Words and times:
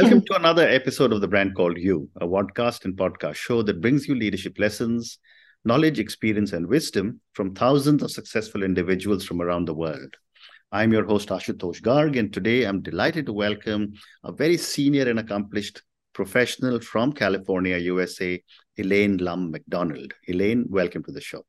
Welcome 0.00 0.22
to 0.26 0.36
another 0.36 0.68
episode 0.68 1.12
of 1.12 1.20
The 1.20 1.26
Brand 1.26 1.56
Called 1.56 1.76
You, 1.76 2.08
a 2.20 2.24
podcast 2.24 2.84
and 2.84 2.96
podcast 2.96 3.34
show 3.34 3.62
that 3.62 3.80
brings 3.80 4.06
you 4.06 4.14
leadership 4.14 4.56
lessons, 4.56 5.18
knowledge, 5.64 5.98
experience, 5.98 6.52
and 6.52 6.68
wisdom 6.68 7.20
from 7.32 7.52
thousands 7.52 8.04
of 8.04 8.12
successful 8.12 8.62
individuals 8.62 9.24
from 9.24 9.42
around 9.42 9.64
the 9.64 9.74
world. 9.74 10.14
I'm 10.70 10.92
your 10.92 11.04
host, 11.04 11.30
Ashutosh 11.30 11.82
Garg, 11.82 12.16
and 12.16 12.32
today 12.32 12.62
I'm 12.62 12.80
delighted 12.80 13.26
to 13.26 13.32
welcome 13.32 13.94
a 14.22 14.30
very 14.30 14.56
senior 14.56 15.10
and 15.10 15.18
accomplished 15.18 15.82
professional 16.12 16.78
from 16.78 17.12
California, 17.12 17.76
USA, 17.78 18.40
Elaine 18.76 19.16
Lum 19.16 19.50
MacDonald. 19.50 20.12
Elaine, 20.28 20.64
welcome 20.68 21.02
to 21.02 21.10
the 21.10 21.20
show. 21.20 21.44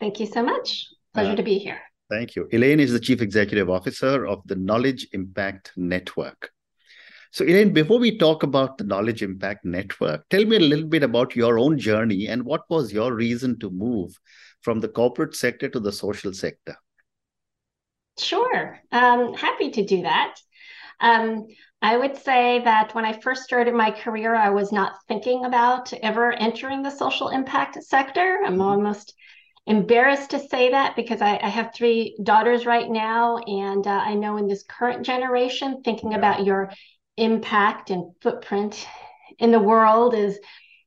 Thank 0.00 0.18
you 0.18 0.26
so 0.26 0.42
much. 0.42 0.88
Pleasure 1.14 1.30
uh, 1.30 1.36
to 1.36 1.44
be 1.44 1.58
here. 1.58 1.78
Thank 2.10 2.34
you. 2.34 2.48
Elaine 2.52 2.80
is 2.80 2.90
the 2.90 2.98
Chief 2.98 3.22
Executive 3.22 3.70
Officer 3.70 4.26
of 4.26 4.42
the 4.46 4.56
Knowledge 4.56 5.06
Impact 5.12 5.70
Network. 5.76 6.50
So, 7.32 7.44
Elaine, 7.44 7.72
before 7.72 7.98
we 7.98 8.16
talk 8.16 8.42
about 8.42 8.78
the 8.78 8.84
Knowledge 8.84 9.22
Impact 9.22 9.64
Network, 9.64 10.28
tell 10.28 10.44
me 10.44 10.56
a 10.56 10.60
little 10.60 10.86
bit 10.86 11.02
about 11.02 11.36
your 11.36 11.58
own 11.58 11.78
journey 11.78 12.28
and 12.28 12.44
what 12.44 12.62
was 12.70 12.92
your 12.92 13.14
reason 13.14 13.58
to 13.60 13.70
move 13.70 14.18
from 14.62 14.80
the 14.80 14.88
corporate 14.88 15.34
sector 15.34 15.68
to 15.68 15.80
the 15.80 15.92
social 15.92 16.32
sector? 16.32 16.76
Sure. 18.18 18.80
Um, 18.92 19.34
happy 19.34 19.70
to 19.70 19.84
do 19.84 20.02
that. 20.02 20.36
Um, 21.00 21.46
I 21.82 21.96
would 21.96 22.16
say 22.16 22.62
that 22.64 22.94
when 22.94 23.04
I 23.04 23.20
first 23.20 23.42
started 23.42 23.74
my 23.74 23.90
career, 23.90 24.34
I 24.34 24.50
was 24.50 24.72
not 24.72 24.94
thinking 25.08 25.44
about 25.44 25.92
ever 25.92 26.32
entering 26.32 26.82
the 26.82 26.90
social 26.90 27.28
impact 27.28 27.82
sector. 27.84 28.40
I'm 28.44 28.54
mm-hmm. 28.54 28.62
almost 28.62 29.14
embarrassed 29.66 30.30
to 30.30 30.38
say 30.38 30.70
that 30.70 30.96
because 30.96 31.20
I, 31.20 31.38
I 31.42 31.48
have 31.48 31.74
three 31.74 32.16
daughters 32.22 32.66
right 32.66 32.88
now. 32.88 33.38
And 33.38 33.86
uh, 33.86 33.90
I 33.90 34.14
know 34.14 34.36
in 34.36 34.46
this 34.46 34.62
current 34.62 35.04
generation, 35.04 35.82
thinking 35.82 36.14
about 36.14 36.44
your 36.44 36.72
impact 37.16 37.90
and 37.90 38.12
footprint 38.20 38.86
in 39.38 39.50
the 39.50 39.60
world 39.60 40.14
is 40.14 40.38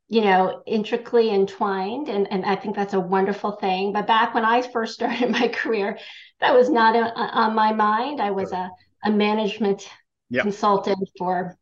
you 0.07 0.21
know 0.21 0.61
intricately 0.65 1.29
entwined. 1.29 2.09
And, 2.09 2.31
and 2.31 2.45
i 2.45 2.55
think 2.55 2.75
that's 2.75 2.93
a 2.93 2.99
wonderful 2.99 3.51
thing. 3.53 3.93
But 3.93 4.07
back 4.07 4.33
when 4.33 4.45
i 4.45 4.61
first 4.61 4.93
started 4.95 5.31
my 5.31 5.47
career 5.47 5.97
that 6.39 6.53
was 6.53 6.69
not 6.69 6.95
a, 6.95 7.19
a, 7.19 7.29
on 7.33 7.55
my 7.55 7.73
mind. 7.73 8.21
I 8.21 8.31
was 8.31 8.51
a, 8.51 8.69
a 9.03 9.11
management 9.11 9.89
yep. 10.29 10.43
consultant 10.43 11.09
for 11.17 11.57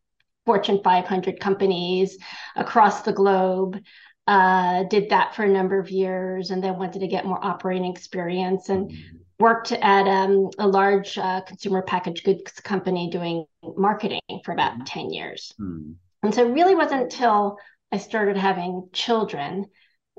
fortune 0.45 0.81
500 0.83 1.39
companies 1.39 2.17
across 2.55 3.01
the 3.01 3.13
globe. 3.13 3.79
Uh, 4.27 4.83
did 4.83 5.09
that 5.09 5.33
for 5.33 5.43
a 5.43 5.49
number 5.49 5.79
of 5.79 5.89
years 5.89 6.51
and 6.51 6.61
then 6.61 6.77
wanted 6.77 6.99
to 6.99 7.07
get 7.07 7.25
more 7.25 7.43
operating 7.43 7.89
experience. 7.89 8.69
And 8.69 8.91
mm-hmm 8.91 9.17
worked 9.39 9.71
at 9.71 10.07
um, 10.07 10.49
a 10.57 10.67
large 10.67 11.17
uh, 11.17 11.41
consumer 11.41 11.81
packaged 11.81 12.23
goods 12.23 12.51
company 12.59 13.09
doing 13.09 13.45
marketing 13.75 14.21
for 14.43 14.51
about 14.51 14.73
mm-hmm. 14.73 14.83
10 14.83 15.09
years. 15.11 15.53
Mm. 15.59 15.95
And 16.23 16.33
so 16.33 16.47
it 16.47 16.51
really 16.51 16.75
wasn't 16.75 17.03
until 17.03 17.57
I 17.91 17.97
started 17.97 18.35
having 18.35 18.89
children 18.91 19.67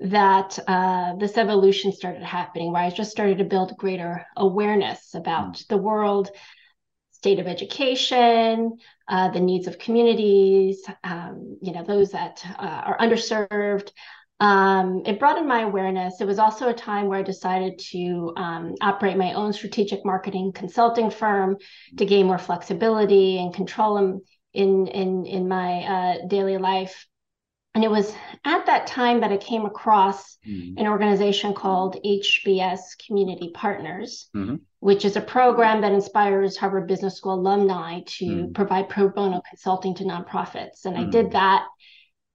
that 0.01 0.59
uh, 0.69 1.17
this 1.17 1.37
evolution 1.37 1.93
started 1.93 2.23
happening, 2.23 2.73
where 2.73 2.83
I 2.83 2.91
just 2.91 3.11
started 3.11 3.39
to 3.39 3.45
build 3.45 3.77
greater 3.77 4.25
awareness 4.37 5.15
about 5.15 5.55
mm. 5.55 5.67
the 5.67 5.79
world, 5.79 6.31
state 7.11 7.41
of 7.41 7.49
education, 7.49 8.79
uh, 9.09 9.29
the 9.31 9.41
needs 9.41 9.67
of 9.67 9.79
communities, 9.79 10.85
um, 11.03 11.59
you 11.61 11.73
know, 11.73 11.83
those 11.83 12.13
that 12.13 12.45
uh, 12.59 12.83
are 12.87 12.99
underserved, 12.99 13.91
um, 14.41 15.03
it 15.05 15.19
broadened 15.19 15.49
my 15.49 15.63
awareness. 15.63 16.21
It 16.21 16.27
was 16.27 16.39
also 16.39 16.69
a 16.69 16.75
time 16.75 17.07
where 17.07 17.19
I 17.19 17.23
decided 17.23 17.79
to 17.91 18.33
um, 18.37 18.75
operate 18.81 19.17
my 19.17 19.33
own 19.33 19.53
strategic 19.53 20.05
marketing 20.05 20.53
consulting 20.53 21.11
firm 21.11 21.57
to 21.97 22.07
gain 22.07 22.27
more 22.27 22.39
flexibility 22.39 23.39
and 23.39 23.53
control 23.53 23.99
in 23.99 24.87
in 24.87 25.27
in, 25.27 25.49
my 25.49 25.83
uh, 25.83 26.27
daily 26.29 26.57
life. 26.57 27.07
And 27.75 27.85
it 27.85 27.91
was 27.91 28.13
at 28.45 28.67
that 28.67 28.87
time 28.87 29.21
that 29.21 29.33
I 29.33 29.37
came 29.37 29.65
across 29.65 30.39
mm-hmm. 30.47 30.79
an 30.79 30.87
organization 30.87 31.53
called 31.53 31.97
HBS 32.05 32.81
Community 33.07 33.51
Partners, 33.55 34.29
mm-hmm. 34.35 34.57
which 34.81 35.05
is 35.05 35.17
a 35.17 35.21
program 35.21 35.81
that 35.83 35.93
inspires 35.93 36.57
Harvard 36.57 36.87
Business 36.87 37.17
School 37.17 37.35
alumni 37.35 38.01
to 38.07 38.25
mm-hmm. 38.25 38.53
provide 38.53 38.89
pro 38.89 39.09
bono 39.09 39.43
consulting 39.49 39.95
to 39.97 40.05
nonprofits. 40.05 40.87
And 40.87 40.97
I 40.97 41.05
did 41.05 41.27
mm. 41.27 41.33
that 41.33 41.67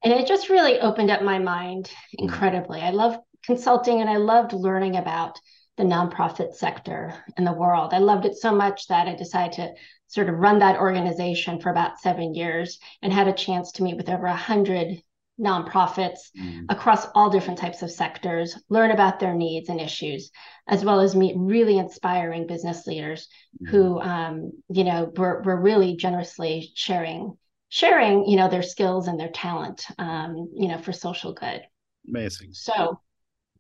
and 0.04 0.14
it 0.14 0.28
just 0.28 0.50
really 0.50 0.80
opened 0.80 1.12
up 1.12 1.22
my 1.22 1.40
mind 1.40 1.86
mm-hmm. 1.86 2.26
incredibly. 2.26 2.82
I 2.82 2.92
love 2.92 3.18
consulting 3.44 4.02
and 4.02 4.10
I 4.10 4.18
loved 4.18 4.54
learning 4.54 4.98
about 4.98 5.40
the 5.78 5.84
nonprofit 5.84 6.54
sector 6.54 7.14
in 7.38 7.44
the 7.44 7.54
world. 7.54 7.94
I 7.94 8.00
loved 8.00 8.26
it 8.26 8.36
so 8.36 8.54
much 8.54 8.88
that 8.88 9.08
I 9.08 9.16
decided 9.16 9.54
to 9.54 9.74
sort 10.08 10.30
of 10.30 10.36
run 10.36 10.60
that 10.60 10.80
organization 10.80 11.60
for 11.60 11.72
about 11.72 12.00
seven 12.00 12.36
years 12.36 12.80
and 13.02 13.12
had 13.12 13.28
a 13.28 13.34
chance 13.34 13.72
to 13.74 13.84
meet 13.84 13.98
with 13.98 14.10
over 14.10 14.28
a 14.28 14.36
hundred 14.36 15.02
nonprofits 15.42 16.30
mm. 16.38 16.66
across 16.70 17.08
all 17.16 17.32
different 17.32 17.60
types 17.60 17.82
of 17.82 17.90
sectors, 17.90 18.56
learn 18.70 18.92
about 18.92 19.20
their 19.20 19.34
needs 19.34 19.70
and 19.70 19.82
issues, 19.82 20.30
as 20.68 20.86
well 20.86 21.00
as 21.00 21.16
meet 21.16 21.36
really 21.36 21.80
inspiring 21.80 22.46
business 22.46 22.86
leaders 22.86 23.28
mm. 23.62 23.70
who, 23.70 24.00
um, 24.00 24.52
you 24.70 24.84
know, 24.84 25.12
were, 25.18 25.42
were 25.42 25.60
really 25.60 25.96
generously 25.96 26.72
sharing 26.76 27.36
sharing, 27.74 28.24
you 28.28 28.38
know, 28.38 28.48
their 28.48 28.62
skills 28.62 29.08
and 29.08 29.20
their 29.20 29.32
talent, 29.32 29.88
um, 29.98 30.48
you 30.56 30.68
know, 30.68 30.78
for 30.78 30.94
social 30.94 31.34
good. 31.34 31.60
Amazing. 32.08 32.50
So, 32.52 33.00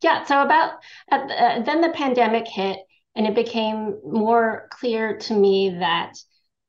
yeah. 0.03 0.24
So 0.25 0.44
about 0.44 0.74
uh, 1.12 1.63
then 1.63 1.81
the 1.81 1.90
pandemic 1.90 2.47
hit, 2.47 2.78
and 3.16 3.25
it 3.25 3.34
became 3.34 4.00
more 4.06 4.68
clear 4.69 5.18
to 5.18 5.34
me 5.34 5.78
that 5.79 6.13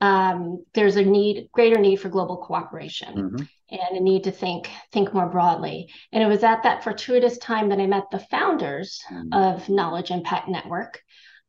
um, 0.01 0.65
there's 0.73 0.97
a 0.97 1.05
need, 1.05 1.51
greater 1.53 1.79
need 1.79 1.97
for 1.97 2.09
global 2.09 2.39
cooperation. 2.39 3.15
Mm-hmm. 3.15 3.45
And 3.71 3.99
a 3.99 4.01
need 4.01 4.25
to 4.25 4.31
think 4.31 4.71
think 4.93 5.13
more 5.13 5.29
broadly. 5.29 5.91
And 6.13 6.23
it 6.23 6.27
was 6.27 6.45
at 6.45 6.63
that 6.63 6.83
fortuitous 6.83 7.37
time 7.37 7.69
that 7.69 7.79
I 7.79 7.87
met 7.87 8.05
the 8.11 8.21
founders 8.31 9.03
mm-hmm. 9.13 9.35
of 9.35 9.69
Knowledge 9.69 10.11
Impact 10.11 10.49
Network, 10.49 11.03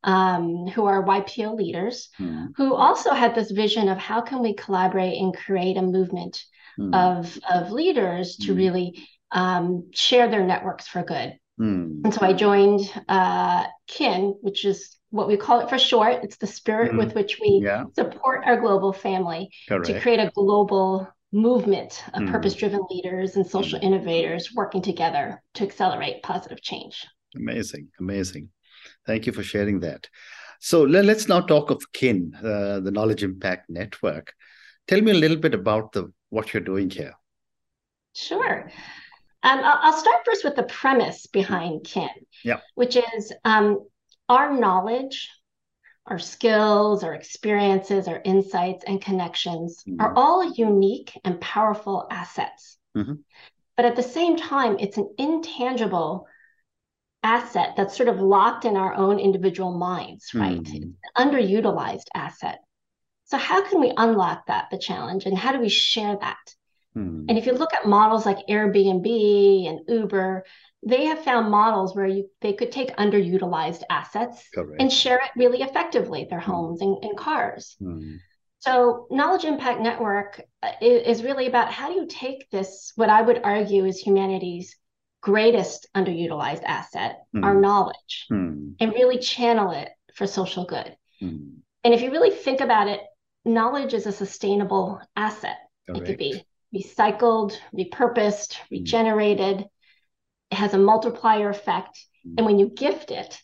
um, 0.05 0.67
who 0.67 0.85
are 0.85 1.03
YPO 1.03 1.55
leaders, 1.55 2.09
mm. 2.19 2.47
who 2.55 2.73
also 2.73 3.11
had 3.11 3.35
this 3.35 3.51
vision 3.51 3.89
of 3.89 3.97
how 3.97 4.21
can 4.21 4.41
we 4.41 4.53
collaborate 4.53 5.17
and 5.21 5.35
create 5.35 5.77
a 5.77 5.81
movement 5.81 6.41
mm. 6.79 6.95
of, 6.95 7.38
of 7.51 7.71
leaders 7.71 8.38
to 8.38 8.53
mm. 8.53 8.57
really 8.57 9.07
um, 9.31 9.89
share 9.94 10.29
their 10.29 10.45
networks 10.45 10.88
for 10.88 11.03
good. 11.03 11.38
Hmm. 11.57 12.01
And 12.03 12.13
so 12.13 12.19
I 12.21 12.33
joined 12.33 12.81
uh, 13.07 13.65
KIN, 13.88 14.35
which 14.41 14.65
is 14.65 14.97
what 15.09 15.27
we 15.27 15.38
call 15.38 15.61
it 15.61 15.69
for 15.69 15.79
short. 15.79 16.23
It's 16.23 16.38
the 16.38 16.47
spirit 16.47 16.91
hmm. 16.91 16.97
with 16.97 17.15
which 17.15 17.39
we 17.41 17.61
yeah. 17.63 17.85
support 17.94 18.44
our 18.45 18.59
global 18.59 18.91
family 18.91 19.49
Correct. 19.67 19.85
to 19.85 19.99
create 20.01 20.19
a 20.19 20.31
global 20.35 21.07
movement 21.31 22.03
of 22.13 22.23
hmm. 22.23 22.31
purpose 22.31 22.55
driven 22.55 22.81
leaders 22.89 23.38
and 23.38 23.47
social 23.47 23.79
innovators 23.81 24.53
working 24.53 24.81
together 24.81 25.41
to 25.53 25.63
accelerate 25.63 26.23
positive 26.23 26.61
change. 26.61 27.05
Amazing, 27.35 27.88
amazing. 27.99 28.49
Thank 29.05 29.25
you 29.25 29.33
for 29.33 29.43
sharing 29.43 29.79
that. 29.81 30.07
So 30.59 30.83
let, 30.83 31.07
us 31.09 31.27
now 31.27 31.41
talk 31.41 31.69
of 31.69 31.91
KIN, 31.93 32.33
uh, 32.35 32.79
the 32.79 32.91
Knowledge 32.91 33.23
Impact 33.23 33.69
Network. 33.69 34.33
Tell 34.88 35.01
me 35.01 35.11
a 35.11 35.16
little 35.16 35.38
bit 35.38 35.53
about 35.53 35.91
the 35.91 36.11
what 36.29 36.53
you're 36.53 36.63
doing 36.63 36.89
here. 36.89 37.13
Sure. 38.13 38.71
Um, 39.44 39.61
I'll 39.63 39.94
start 39.97 40.25
first 40.25 40.44
with 40.44 40.55
the 40.55 40.63
premise 40.63 41.27
behind 41.27 41.83
KIN, 41.83 42.09
yeah. 42.44 42.61
which 42.73 42.95
is 42.95 43.31
um, 43.44 43.85
our 44.27 44.51
knowledge, 44.57 45.29
our 46.07 46.17
skills, 46.17 47.03
our 47.03 47.13
experiences, 47.13 48.07
our 48.07 48.21
insights, 48.25 48.83
and 48.88 49.01
connections 49.01 49.83
mm-hmm. 49.88 50.01
are 50.01 50.13
all 50.15 50.51
unique 50.53 51.19
and 51.23 51.39
powerful 51.39 52.07
assets. 52.09 52.77
Mm-hmm. 52.97 53.13
But 53.75 53.85
at 53.85 53.95
the 53.95 54.03
same 54.03 54.38
time, 54.38 54.77
it's 54.79 54.97
an 54.97 55.13
intangible 55.17 56.27
asset 57.25 57.74
that's 57.75 57.98
sort 57.98 58.07
of 58.07 58.22
locked 58.22 58.66
in 58.66 58.77
our 58.77 58.94
own 58.94 59.19
individual 59.19 59.74
minds, 59.74 60.33
right? 60.33 60.62
Mm. 60.62 60.94
underutilized 61.18 62.06
asset. 62.13 62.60
So 63.25 63.38
how 63.38 63.68
can 63.68 63.81
we 63.81 63.92
unlock 63.98 64.45
that, 64.45 64.68
the 64.69 64.77
challenge, 64.77 65.25
and 65.25 65.36
how 65.36 65.51
do 65.51 65.60
we 65.60 65.69
share 65.69 66.16
that? 66.22 66.56
Mm. 66.95 67.25
And 67.27 67.38
if 67.38 67.48
you 67.48 67.54
look 67.54 67.74
at 67.74 67.88
models 67.88 68.25
like 68.25 68.48
Airbnb 68.48 69.68
and 69.68 69.80
Uber, 69.88 70.45
they 70.86 71.06
have 71.06 71.24
found 71.24 71.50
models 71.50 71.95
where 71.95 72.06
you 72.06 72.30
they 72.42 72.54
could 72.54 72.72
take 72.72 72.95
underutilized 72.95 73.81
assets 73.89 74.48
Correct. 74.54 74.80
and 74.80 74.94
share 74.94 75.18
it 75.18 75.31
really 75.36 75.63
effectively, 75.63 76.28
their 76.30 76.39
hmm. 76.39 76.51
homes 76.51 76.81
and, 76.81 77.04
and 77.04 77.18
cars. 77.18 77.75
Mm. 77.81 78.19
So, 78.60 79.07
Knowledge 79.10 79.45
Impact 79.45 79.81
Network 79.81 80.42
uh, 80.63 80.71
is, 80.81 81.19
is, 81.19 81.24
really 81.24 81.48
about 81.48 81.71
how 81.71 81.88
do 81.89 81.95
you 82.00 82.07
take 82.07 82.50
this, 82.50 82.94
what 82.95 83.10
I 83.10 83.21
would 83.21 83.42
argue 83.44 83.86
is 83.86 84.00
humanity's 84.00 84.75
greatest 85.25 85.88
underutilized 85.95 86.62
asset, 86.63 87.24
mm. 87.36 87.44
our 87.44 87.60
knowledge, 87.60 88.27
mm. 88.31 88.75
and 88.80 88.94
really 88.94 89.18
channel 89.18 89.72
it 89.72 89.89
for 90.13 90.27
social 90.27 90.66
good. 90.66 90.95
Mm. 91.19 91.56
And 91.83 91.94
if 91.95 92.01
you 92.01 92.12
really 92.12 92.30
think 92.30 92.62
about 92.62 92.88
it, 92.88 93.01
knowledge 93.44 93.95
is 93.95 94.06
a 94.06 94.12
sustainable 94.12 95.01
asset. 95.16 95.57
Correct. 95.88 96.04
It 96.04 96.06
could 96.06 96.18
be 96.19 96.45
recycled, 96.75 97.57
repurposed, 97.74 98.54
hmm. 98.54 98.75
regenerated. 98.75 99.66
It 100.51 100.56
has 100.56 100.74
a 100.75 100.80
multiplier 100.80 101.50
effect. 101.50 102.00
Hmm. 102.24 102.33
And 102.38 102.45
when 102.45 102.60
you 102.60 102.69
gift 102.69 103.10
it, 103.10 103.39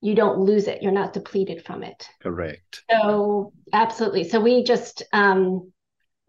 you 0.00 0.14
don't 0.14 0.38
lose 0.38 0.68
it. 0.68 0.82
You're 0.82 0.92
not 0.92 1.14
depleted 1.14 1.64
from 1.64 1.82
it. 1.82 2.08
Correct. 2.22 2.84
So, 2.90 3.52
absolutely. 3.72 4.24
So, 4.28 4.38
we 4.40 4.62
just, 4.62 5.02
um, 5.12 5.72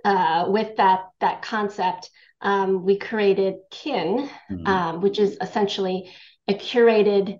uh, 0.03 0.45
with 0.49 0.77
that 0.77 1.01
that 1.19 1.41
concept, 1.41 2.09
um, 2.41 2.83
we 2.85 2.97
created 2.97 3.55
Kin, 3.71 4.29
mm-hmm. 4.51 4.67
um, 4.67 5.01
which 5.01 5.19
is 5.19 5.37
essentially 5.41 6.11
a 6.47 6.53
curated 6.53 7.39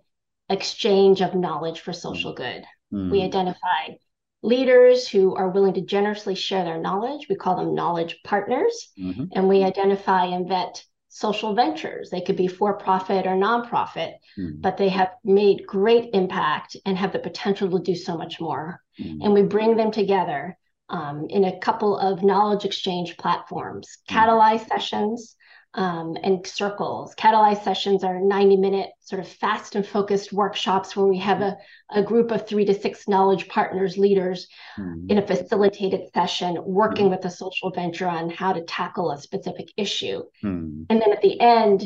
exchange 0.50 1.22
of 1.22 1.36
knowledge 1.36 1.82
for 1.82 1.94
social 1.94 2.34
good. 2.34 2.64
Mm-hmm. 2.94 3.12
We 3.12 3.22
identified 3.22 3.98
leaders 4.42 5.08
who 5.08 5.36
are 5.36 5.50
willing 5.50 5.74
to 5.74 5.82
generously 5.82 6.36
share 6.36 6.64
their 6.64 6.80
knowledge. 6.80 7.28
We 7.30 7.36
call 7.36 7.56
them 7.56 7.76
knowledge 7.76 8.20
partners. 8.24 8.92
Mm-hmm. 9.00 9.26
And 9.34 9.50
we 9.50 9.64
identify 9.64 10.26
and 10.26 10.48
vet 10.48 10.84
social 11.10 11.56
ventures. 11.56 12.10
They 12.10 12.22
could 12.22 12.36
be 12.36 12.48
for 12.48 12.78
profit 12.78 13.26
or 13.26 13.32
nonprofit, 13.32 14.14
mm-hmm. 14.38 14.60
but 14.60 14.78
they 14.78 14.90
have 14.90 15.12
made 15.24 15.66
great 15.66 16.10
impact 16.14 16.78
and 16.86 16.98
have 16.98 17.14
the 17.14 17.20
potential 17.20 17.72
to 17.72 17.80
do 17.80 17.96
so 17.96 18.18
much 18.18 18.40
more. 18.40 18.82
Mm-hmm. 19.00 19.22
And 19.22 19.34
we 19.34 19.42
bring 19.42 19.78
them 19.78 19.92
together 19.92 20.58
um, 20.90 21.28
in 21.30 21.46
a 21.46 21.60
couple 21.60 21.98
of 21.98 22.24
knowledge 22.24 22.66
exchange 22.66 23.18
platforms, 23.18 23.98
mm-hmm. 24.10 24.18
Catalyze 24.18 24.68
sessions, 24.68 25.36
um, 25.76 26.16
and 26.24 26.46
circles. 26.48 27.14
Catalyze 27.16 27.64
sessions 27.64 28.04
are 28.04 28.20
90 28.20 28.58
minute 28.58 28.92
sort 29.02 29.20
of 29.20 29.28
fast 29.28 29.76
and 29.76 29.86
focused 29.86 30.32
workshops 30.32 30.96
where 30.96 31.06
we 31.06 31.18
have 31.20 31.42
a, 31.42 31.58
a 31.92 32.02
group 32.02 32.32
of 32.32 32.48
three 32.48 32.66
to 32.66 32.74
six 32.74 33.08
knowledge 33.08 33.48
partners, 33.50 33.98
leaders 33.98 34.48
mm-hmm. 34.80 35.10
in 35.10 35.18
a 35.18 35.28
facilitated 35.28 36.02
session 36.14 36.58
working 36.64 37.06
mm-hmm. 37.06 37.16
with 37.16 37.26
a 37.26 37.30
social 37.30 37.72
venture 37.72 38.08
on 38.08 38.30
how 38.30 38.54
to 38.54 38.64
tackle 38.64 39.12
a 39.12 39.18
specific 39.18 39.70
issue. 39.76 40.24
Mm-hmm. 40.44 40.84
And 40.90 41.02
then 41.02 41.12
at 41.12 41.22
the 41.22 41.40
end, 41.42 41.84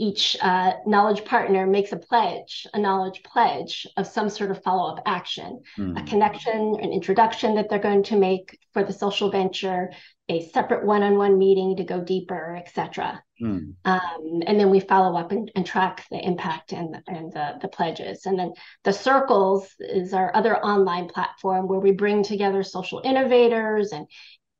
each 0.00 0.34
uh, 0.40 0.72
knowledge 0.86 1.26
partner 1.26 1.66
makes 1.66 1.92
a 1.92 1.96
pledge, 1.96 2.66
a 2.72 2.78
knowledge 2.78 3.22
pledge 3.22 3.86
of 3.98 4.06
some 4.06 4.30
sort 4.30 4.50
of 4.50 4.62
follow 4.62 4.94
up 4.94 5.02
action, 5.04 5.60
mm. 5.76 6.00
a 6.00 6.02
connection, 6.06 6.78
an 6.80 6.90
introduction 6.90 7.54
that 7.54 7.68
they're 7.68 7.78
going 7.78 8.02
to 8.02 8.16
make 8.16 8.58
for 8.72 8.82
the 8.82 8.94
social 8.94 9.30
venture, 9.30 9.90
a 10.30 10.48
separate 10.48 10.86
one 10.86 11.02
on 11.02 11.18
one 11.18 11.38
meeting 11.38 11.76
to 11.76 11.84
go 11.84 12.00
deeper, 12.00 12.56
etc. 12.56 13.22
Mm. 13.42 13.74
Um, 13.84 14.42
and 14.46 14.58
then 14.58 14.70
we 14.70 14.80
follow 14.80 15.18
up 15.18 15.32
and, 15.32 15.50
and 15.54 15.66
track 15.66 16.06
the 16.10 16.18
impact 16.18 16.72
and, 16.72 16.96
and 17.06 17.30
the, 17.32 17.58
the 17.60 17.68
pledges. 17.68 18.24
And 18.24 18.38
then 18.38 18.54
the 18.84 18.92
circles 18.92 19.68
is 19.80 20.14
our 20.14 20.34
other 20.34 20.56
online 20.64 21.08
platform 21.08 21.68
where 21.68 21.80
we 21.80 21.92
bring 21.92 22.22
together 22.22 22.62
social 22.62 23.02
innovators 23.04 23.92
and 23.92 24.06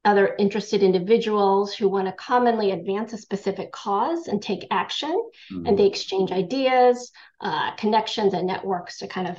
other 0.05 0.35
interested 0.38 0.82
individuals 0.82 1.75
who 1.75 1.88
want 1.88 2.06
to 2.06 2.12
commonly 2.12 2.70
advance 2.70 3.12
a 3.12 3.19
specific 3.19 3.70
cause 3.73 4.29
and 4.29 4.43
take 4.43 4.67
action 4.70 5.11
mm-hmm. 5.52 5.67
and 5.67 5.79
they 5.79 5.87
exchange 5.87 6.32
ideas 6.32 7.12
uh, 7.41 7.75
connections 7.76 8.32
and 8.32 8.47
networks 8.47 8.99
to 8.99 9.06
kind 9.06 9.29
of 9.29 9.37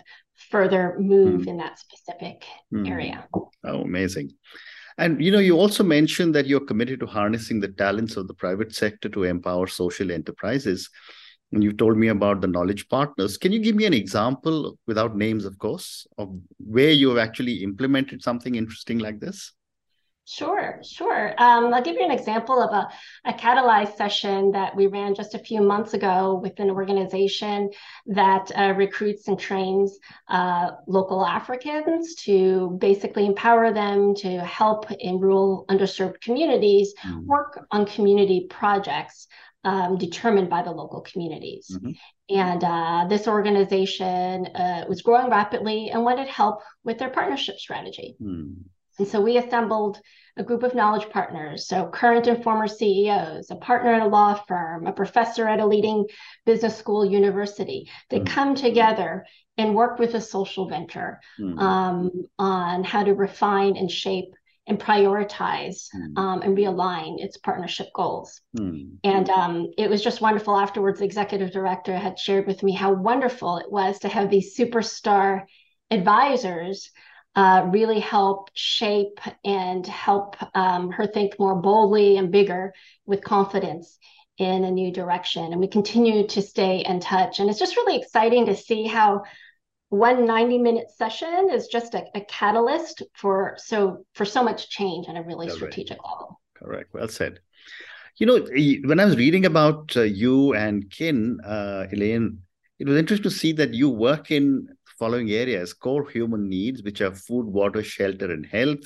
further 0.49 0.95
move 0.99 1.41
mm-hmm. 1.41 1.49
in 1.49 1.57
that 1.57 1.79
specific 1.79 2.43
mm-hmm. 2.73 2.85
area 2.85 3.27
oh 3.33 3.81
amazing 3.81 4.29
and 4.97 5.23
you 5.23 5.31
know 5.31 5.39
you 5.39 5.57
also 5.57 5.83
mentioned 5.83 6.35
that 6.35 6.45
you're 6.45 6.65
committed 6.65 6.99
to 6.99 7.05
harnessing 7.05 7.59
the 7.59 7.67
talents 7.67 8.15
of 8.17 8.27
the 8.27 8.33
private 8.33 8.73
sector 8.73 9.09
to 9.09 9.23
empower 9.23 9.65
social 9.65 10.11
enterprises 10.11 10.89
and 11.53 11.63
you 11.63 11.73
told 11.73 11.97
me 11.97 12.07
about 12.07 12.39
the 12.39 12.47
knowledge 12.47 12.87
partners 12.87 13.37
can 13.37 13.51
you 13.51 13.59
give 13.59 13.75
me 13.75 13.85
an 13.85 13.93
example 13.93 14.77
without 14.85 15.15
names 15.15 15.45
of 15.45 15.57
course 15.57 16.05
of 16.19 16.35
where 16.59 16.91
you 16.91 17.09
have 17.09 17.17
actually 17.17 17.63
implemented 17.63 18.21
something 18.21 18.55
interesting 18.55 18.99
like 18.99 19.19
this 19.19 19.53
Sure, 20.25 20.79
sure. 20.83 21.33
Um, 21.39 21.73
I'll 21.73 21.81
give 21.81 21.95
you 21.95 22.05
an 22.05 22.11
example 22.11 22.61
of 22.61 22.71
a, 22.71 22.87
a 23.29 23.33
catalyze 23.33 23.95
session 23.97 24.51
that 24.51 24.75
we 24.75 24.87
ran 24.87 25.15
just 25.15 25.33
a 25.33 25.39
few 25.39 25.61
months 25.61 25.93
ago 25.93 26.39
with 26.41 26.59
an 26.59 26.69
organization 26.69 27.71
that 28.05 28.51
uh, 28.55 28.73
recruits 28.77 29.27
and 29.27 29.37
trains 29.37 29.97
uh, 30.29 30.71
local 30.87 31.25
Africans 31.25 32.15
to 32.23 32.77
basically 32.79 33.25
empower 33.25 33.73
them 33.73 34.13
to 34.15 34.39
help 34.41 34.91
in 34.91 35.19
rural 35.19 35.65
underserved 35.69 36.21
communities 36.21 36.93
mm-hmm. 37.03 37.25
work 37.25 37.65
on 37.71 37.85
community 37.85 38.45
projects 38.47 39.27
um, 39.63 39.97
determined 39.97 40.49
by 40.49 40.61
the 40.61 40.71
local 40.71 41.01
communities. 41.01 41.67
Mm-hmm. 41.73 41.91
And 42.35 42.63
uh, 42.63 43.05
this 43.09 43.27
organization 43.27 44.45
uh, 44.45 44.85
was 44.87 45.01
growing 45.01 45.29
rapidly 45.29 45.89
and 45.89 46.03
wanted 46.03 46.27
help 46.27 46.61
with 46.83 46.99
their 46.99 47.09
partnership 47.09 47.57
strategy. 47.57 48.15
Mm. 48.21 48.55
And 48.99 49.07
so 49.07 49.21
we 49.21 49.37
assembled 49.37 49.99
a 50.37 50.43
group 50.43 50.63
of 50.63 50.75
knowledge 50.75 51.09
partners, 51.09 51.67
so 51.67 51.89
current 51.89 52.27
and 52.27 52.43
former 52.43 52.67
CEOs, 52.67 53.51
a 53.51 53.55
partner 53.55 53.93
at 53.93 54.01
a 54.01 54.07
law 54.07 54.33
firm, 54.33 54.87
a 54.87 54.93
professor 54.93 55.47
at 55.47 55.59
a 55.59 55.65
leading 55.65 56.05
business 56.45 56.77
school 56.77 57.05
university. 57.05 57.89
They 58.09 58.19
mm. 58.19 58.27
come 58.27 58.55
together 58.55 59.25
and 59.57 59.75
work 59.75 59.99
with 59.99 60.15
a 60.15 60.21
social 60.21 60.69
venture 60.69 61.19
mm. 61.39 61.59
um, 61.59 62.11
on 62.39 62.83
how 62.83 63.03
to 63.03 63.13
refine 63.13 63.75
and 63.75 63.91
shape 63.91 64.33
and 64.67 64.79
prioritize 64.79 65.87
mm. 65.93 66.17
um, 66.17 66.41
and 66.41 66.57
realign 66.57 67.15
its 67.19 67.37
partnership 67.37 67.87
goals. 67.93 68.41
Mm. 68.57 68.97
And 69.03 69.29
um, 69.29 69.71
it 69.77 69.89
was 69.89 70.03
just 70.03 70.21
wonderful. 70.21 70.55
Afterwards, 70.55 70.99
the 70.99 71.05
executive 71.05 71.51
director 71.51 71.97
had 71.97 72.17
shared 72.17 72.47
with 72.47 72.63
me 72.63 72.71
how 72.71 72.93
wonderful 72.93 73.57
it 73.57 73.71
was 73.71 73.99
to 73.99 74.07
have 74.07 74.29
these 74.29 74.57
superstar 74.57 75.43
advisors 75.89 76.89
uh, 77.35 77.67
really 77.71 77.99
help 77.99 78.49
shape 78.53 79.19
and 79.45 79.85
help 79.87 80.35
um, 80.55 80.91
her 80.91 81.07
think 81.07 81.39
more 81.39 81.55
boldly 81.55 82.17
and 82.17 82.31
bigger 82.31 82.73
with 83.05 83.23
confidence 83.23 83.97
in 84.37 84.63
a 84.63 84.71
new 84.71 84.91
direction. 84.91 85.51
And 85.51 85.59
we 85.59 85.67
continue 85.67 86.27
to 86.27 86.41
stay 86.41 86.79
in 86.79 86.99
touch. 86.99 87.39
And 87.39 87.49
it's 87.49 87.59
just 87.59 87.77
really 87.77 87.97
exciting 87.97 88.47
to 88.47 88.55
see 88.55 88.85
how 88.85 89.23
one 89.89 90.25
90 90.25 90.57
minute 90.57 90.89
session 90.89 91.49
is 91.51 91.67
just 91.67 91.93
a, 91.93 92.03
a 92.15 92.21
catalyst 92.21 93.03
for 93.13 93.55
so 93.57 94.05
for 94.15 94.25
so 94.25 94.41
much 94.41 94.69
change 94.69 95.07
on 95.09 95.17
a 95.17 95.23
really 95.23 95.47
Correct. 95.47 95.57
strategic 95.57 95.97
level. 96.03 96.39
Correct. 96.55 96.93
Well 96.93 97.09
said. 97.09 97.39
You 98.17 98.25
know, 98.25 98.39
when 98.87 98.99
I 98.99 99.05
was 99.05 99.15
reading 99.15 99.45
about 99.45 99.95
uh, 99.95 100.01
you 100.01 100.53
and 100.53 100.89
Kin, 100.89 101.39
uh, 101.45 101.87
Elaine, 101.91 102.39
it 102.77 102.87
was 102.87 102.97
interesting 102.97 103.29
to 103.29 103.35
see 103.35 103.51
that 103.53 103.73
you 103.73 103.89
work 103.89 104.31
in 104.31 104.67
following 105.01 105.31
areas 105.31 105.73
core 105.73 106.07
human 106.07 106.47
needs, 106.47 106.83
which 106.83 107.01
are 107.01 107.15
food, 107.15 107.47
water, 107.59 107.83
shelter, 107.83 108.31
and 108.31 108.45
health, 108.45 108.83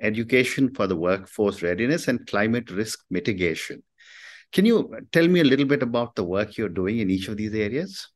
education 0.00 0.72
for 0.72 0.86
the 0.86 0.94
workforce 0.94 1.62
readiness, 1.62 2.06
and 2.06 2.26
climate 2.28 2.70
risk 2.70 3.00
mitigation. 3.10 3.82
Can 4.52 4.64
you 4.64 4.76
tell 5.10 5.26
me 5.26 5.40
a 5.40 5.50
little 5.52 5.66
bit 5.66 5.82
about 5.82 6.14
the 6.14 6.22
work 6.22 6.56
you're 6.56 6.76
doing 6.80 7.00
in 7.00 7.10
each 7.10 7.26
of 7.26 7.36
these 7.36 7.54
areas? 7.54 8.08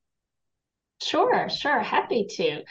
Sure, 1.02 1.48
sure. 1.48 1.80
Happy 1.80 2.26
to. 2.36 2.62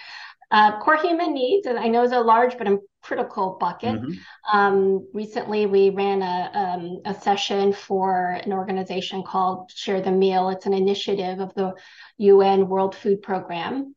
Uh, 0.52 0.80
core 0.80 0.98
human 0.98 1.34
needs, 1.34 1.68
and 1.68 1.78
I 1.78 1.88
know 1.88 2.04
is 2.04 2.14
a 2.14 2.20
large 2.20 2.58
but 2.58 2.68
a 2.68 2.78
critical 3.02 3.58
bucket. 3.60 3.96
Mm-hmm. 3.96 4.58
Um, 4.58 5.08
recently, 5.14 5.66
we 5.66 5.90
ran 5.90 6.22
a, 6.22 6.52
um, 6.64 7.02
a 7.06 7.14
session 7.14 7.74
for 7.74 8.40
an 8.46 8.54
organization 8.54 9.24
called 9.24 9.70
Share 9.76 10.02
the 10.02 10.12
Meal. 10.12 10.50
It's 10.50 10.66
an 10.66 10.74
initiative 10.74 11.40
of 11.40 11.54
the 11.56 11.74
UN 12.18 12.70
World 12.70 12.96
Food 12.96 13.22
Program 13.22 13.96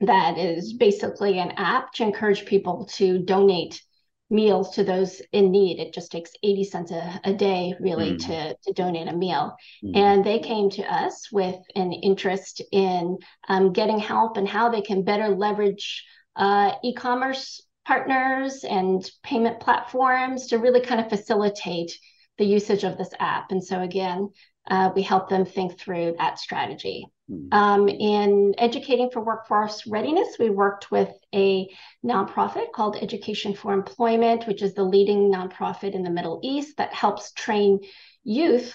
that 0.00 0.38
is 0.38 0.74
basically 0.74 1.38
an 1.38 1.52
app 1.52 1.92
to 1.94 2.02
encourage 2.02 2.44
people 2.44 2.86
to 2.94 3.18
donate 3.18 3.82
meals 4.28 4.74
to 4.74 4.84
those 4.84 5.22
in 5.32 5.50
need. 5.50 5.78
It 5.78 5.94
just 5.94 6.10
takes 6.10 6.32
80 6.42 6.64
cents 6.64 6.90
a, 6.90 7.20
a 7.24 7.32
day, 7.32 7.74
really, 7.78 8.12
mm. 8.12 8.26
to, 8.26 8.56
to 8.64 8.72
donate 8.72 9.08
a 9.08 9.16
meal. 9.16 9.54
Mm. 9.84 9.96
And 9.96 10.24
they 10.24 10.40
came 10.40 10.68
to 10.70 10.82
us 10.82 11.30
with 11.30 11.56
an 11.74 11.92
interest 11.92 12.60
in 12.72 13.18
um, 13.48 13.72
getting 13.72 13.98
help 13.98 14.36
and 14.36 14.48
how 14.48 14.68
they 14.68 14.82
can 14.82 15.04
better 15.04 15.28
leverage 15.28 16.04
uh, 16.34 16.72
e 16.82 16.92
commerce 16.94 17.62
partners 17.86 18.64
and 18.64 19.08
payment 19.22 19.60
platforms 19.60 20.48
to 20.48 20.58
really 20.58 20.80
kind 20.80 21.00
of 21.00 21.08
facilitate 21.08 21.96
the 22.38 22.44
usage 22.44 22.84
of 22.84 22.98
this 22.98 23.10
app. 23.18 23.50
And 23.50 23.62
so, 23.62 23.80
again, 23.80 24.30
uh, 24.68 24.90
we 24.94 25.02
help 25.02 25.28
them 25.28 25.44
think 25.44 25.78
through 25.78 26.16
that 26.18 26.38
strategy. 26.38 27.06
Hmm. 27.28 27.48
Um, 27.52 27.88
in 27.88 28.54
educating 28.58 29.10
for 29.10 29.22
workforce 29.22 29.86
readiness, 29.86 30.36
we 30.38 30.50
worked 30.50 30.90
with 30.90 31.10
a 31.34 31.68
nonprofit 32.04 32.72
called 32.72 32.96
Education 32.96 33.54
for 33.54 33.72
Employment, 33.72 34.46
which 34.46 34.62
is 34.62 34.74
the 34.74 34.84
leading 34.84 35.30
nonprofit 35.32 35.92
in 35.92 36.02
the 36.02 36.10
Middle 36.10 36.40
East 36.42 36.76
that 36.78 36.92
helps 36.92 37.32
train 37.32 37.80
youth 38.24 38.74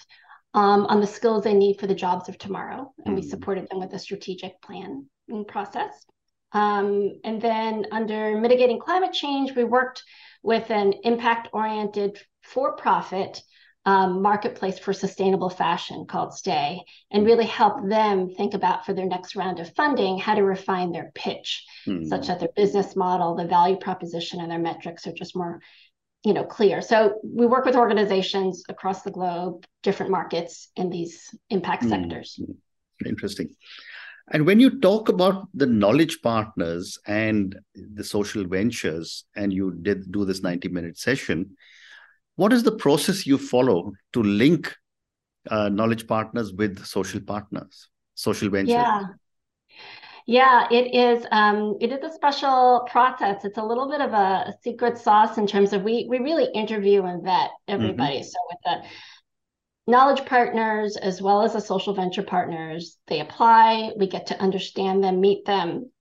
um, 0.54 0.86
on 0.86 1.00
the 1.00 1.08
skills 1.08 1.44
they 1.44 1.54
need 1.54 1.80
for 1.80 1.88
the 1.88 1.96
jobs 1.96 2.30
of 2.30 2.38
tomorrow. 2.38 2.94
And 3.06 3.16
we 3.16 3.22
hmm. 3.22 3.30
supported 3.30 3.68
them 3.70 3.80
with 3.80 3.94
a 3.94 4.00
strategic 4.00 4.62
plan 4.62 5.08
process. 5.48 6.06
Um, 6.54 7.20
and 7.24 7.42
then 7.42 7.86
under 7.92 8.38
mitigating 8.38 8.80
climate 8.80 9.14
change, 9.14 9.56
we 9.56 9.64
worked 9.64 10.04
with 10.44 10.70
an 10.70 10.94
impact 11.04 11.50
oriented 11.54 12.20
for 12.42 12.76
profit 12.76 13.42
um, 13.86 14.22
marketplace 14.22 14.78
for 14.78 14.94
sustainable 14.94 15.50
fashion 15.50 16.06
called 16.06 16.34
Stay 16.34 16.82
and 17.10 17.26
really 17.26 17.46
help 17.46 17.88
them 17.88 18.30
think 18.30 18.54
about 18.54 18.86
for 18.86 18.94
their 18.94 19.08
next 19.08 19.36
round 19.36 19.60
of 19.60 19.74
funding 19.74 20.20
how 20.20 20.36
to 20.36 20.44
refine 20.44 20.92
their 20.92 21.12
pitch 21.16 21.66
mm. 21.88 22.08
such 22.08 22.28
that 22.28 22.40
their 22.40 22.50
business 22.56 22.96
model, 22.96 23.36
the 23.36 23.48
value 23.48 23.78
proposition, 23.78 24.40
and 24.40 24.52
their 24.52 24.60
metrics 24.60 25.08
are 25.08 25.14
just 25.14 25.36
more 25.36 25.60
you 26.24 26.34
know 26.34 26.44
clear 26.44 26.82
so 26.82 27.20
we 27.24 27.48
work 27.48 27.66
with 27.66 27.76
organizations 27.76 28.64
across 28.70 29.02
the 29.02 29.10
globe 29.10 29.66
different 29.82 30.12
markets 30.12 30.70
in 30.76 30.90
these 30.92 31.34
impact 31.50 31.84
mm. 31.84 31.90
sectors 31.90 32.40
interesting 33.06 33.50
and 34.32 34.46
when 34.46 34.60
you 34.60 34.80
talk 34.80 35.10
about 35.10 35.48
the 35.56 35.66
knowledge 35.66 36.20
partners 36.22 37.00
and 37.08 37.60
the 37.74 38.04
social 38.04 38.46
ventures 38.46 39.26
and 39.36 39.52
you 39.52 39.72
did 39.82 40.12
do 40.12 40.24
this 40.24 40.44
90 40.44 40.70
minute 40.70 40.98
session 41.00 41.58
what 42.42 42.52
is 42.52 42.64
the 42.64 42.72
process 42.72 43.28
you 43.28 43.38
follow 43.38 43.92
to 44.14 44.24
link 44.24 44.76
uh, 45.52 45.70
knowledge 45.70 46.08
partners 46.08 46.52
with 46.52 46.84
social 46.84 47.22
partners, 47.22 47.88
social 48.16 48.50
ventures? 48.50 48.74
Yeah. 48.74 49.04
Yeah, 50.26 50.68
it 50.72 50.96
is. 50.96 51.26
Um, 51.32 51.78
it 51.80 51.92
is 51.92 52.00
a 52.04 52.12
special 52.14 52.88
process. 52.90 53.46
It's 53.46 53.60
a 53.60 53.64
little 53.64 53.88
bit 53.88 54.02
of 54.02 54.14
a, 54.14 54.54
secret 54.64 54.98
sauce 54.98 55.38
in 55.38 55.46
terms 55.46 55.74
of 55.74 55.84
we 55.84 56.08
we 56.10 56.18
really 56.18 56.48
interview 56.54 57.04
and 57.04 57.24
vet 57.24 57.52
everybody. 57.68 58.20
Mm-hmm. 58.20 58.34
So 58.34 58.40
with 58.50 58.62
the 58.66 59.92
knowledge 59.92 60.26
partners 60.26 60.98
as 60.98 61.22
well 61.22 61.44
as 61.44 61.54
the 61.54 61.62
social 61.62 61.94
venture 61.94 62.24
partners, 62.24 62.98
they 63.08 63.20
apply. 63.20 63.92
We 63.98 64.08
get 64.08 64.28
to 64.28 64.42
understand 64.42 65.04
them, 65.04 65.22
meet 65.22 65.46
them, 65.46 65.92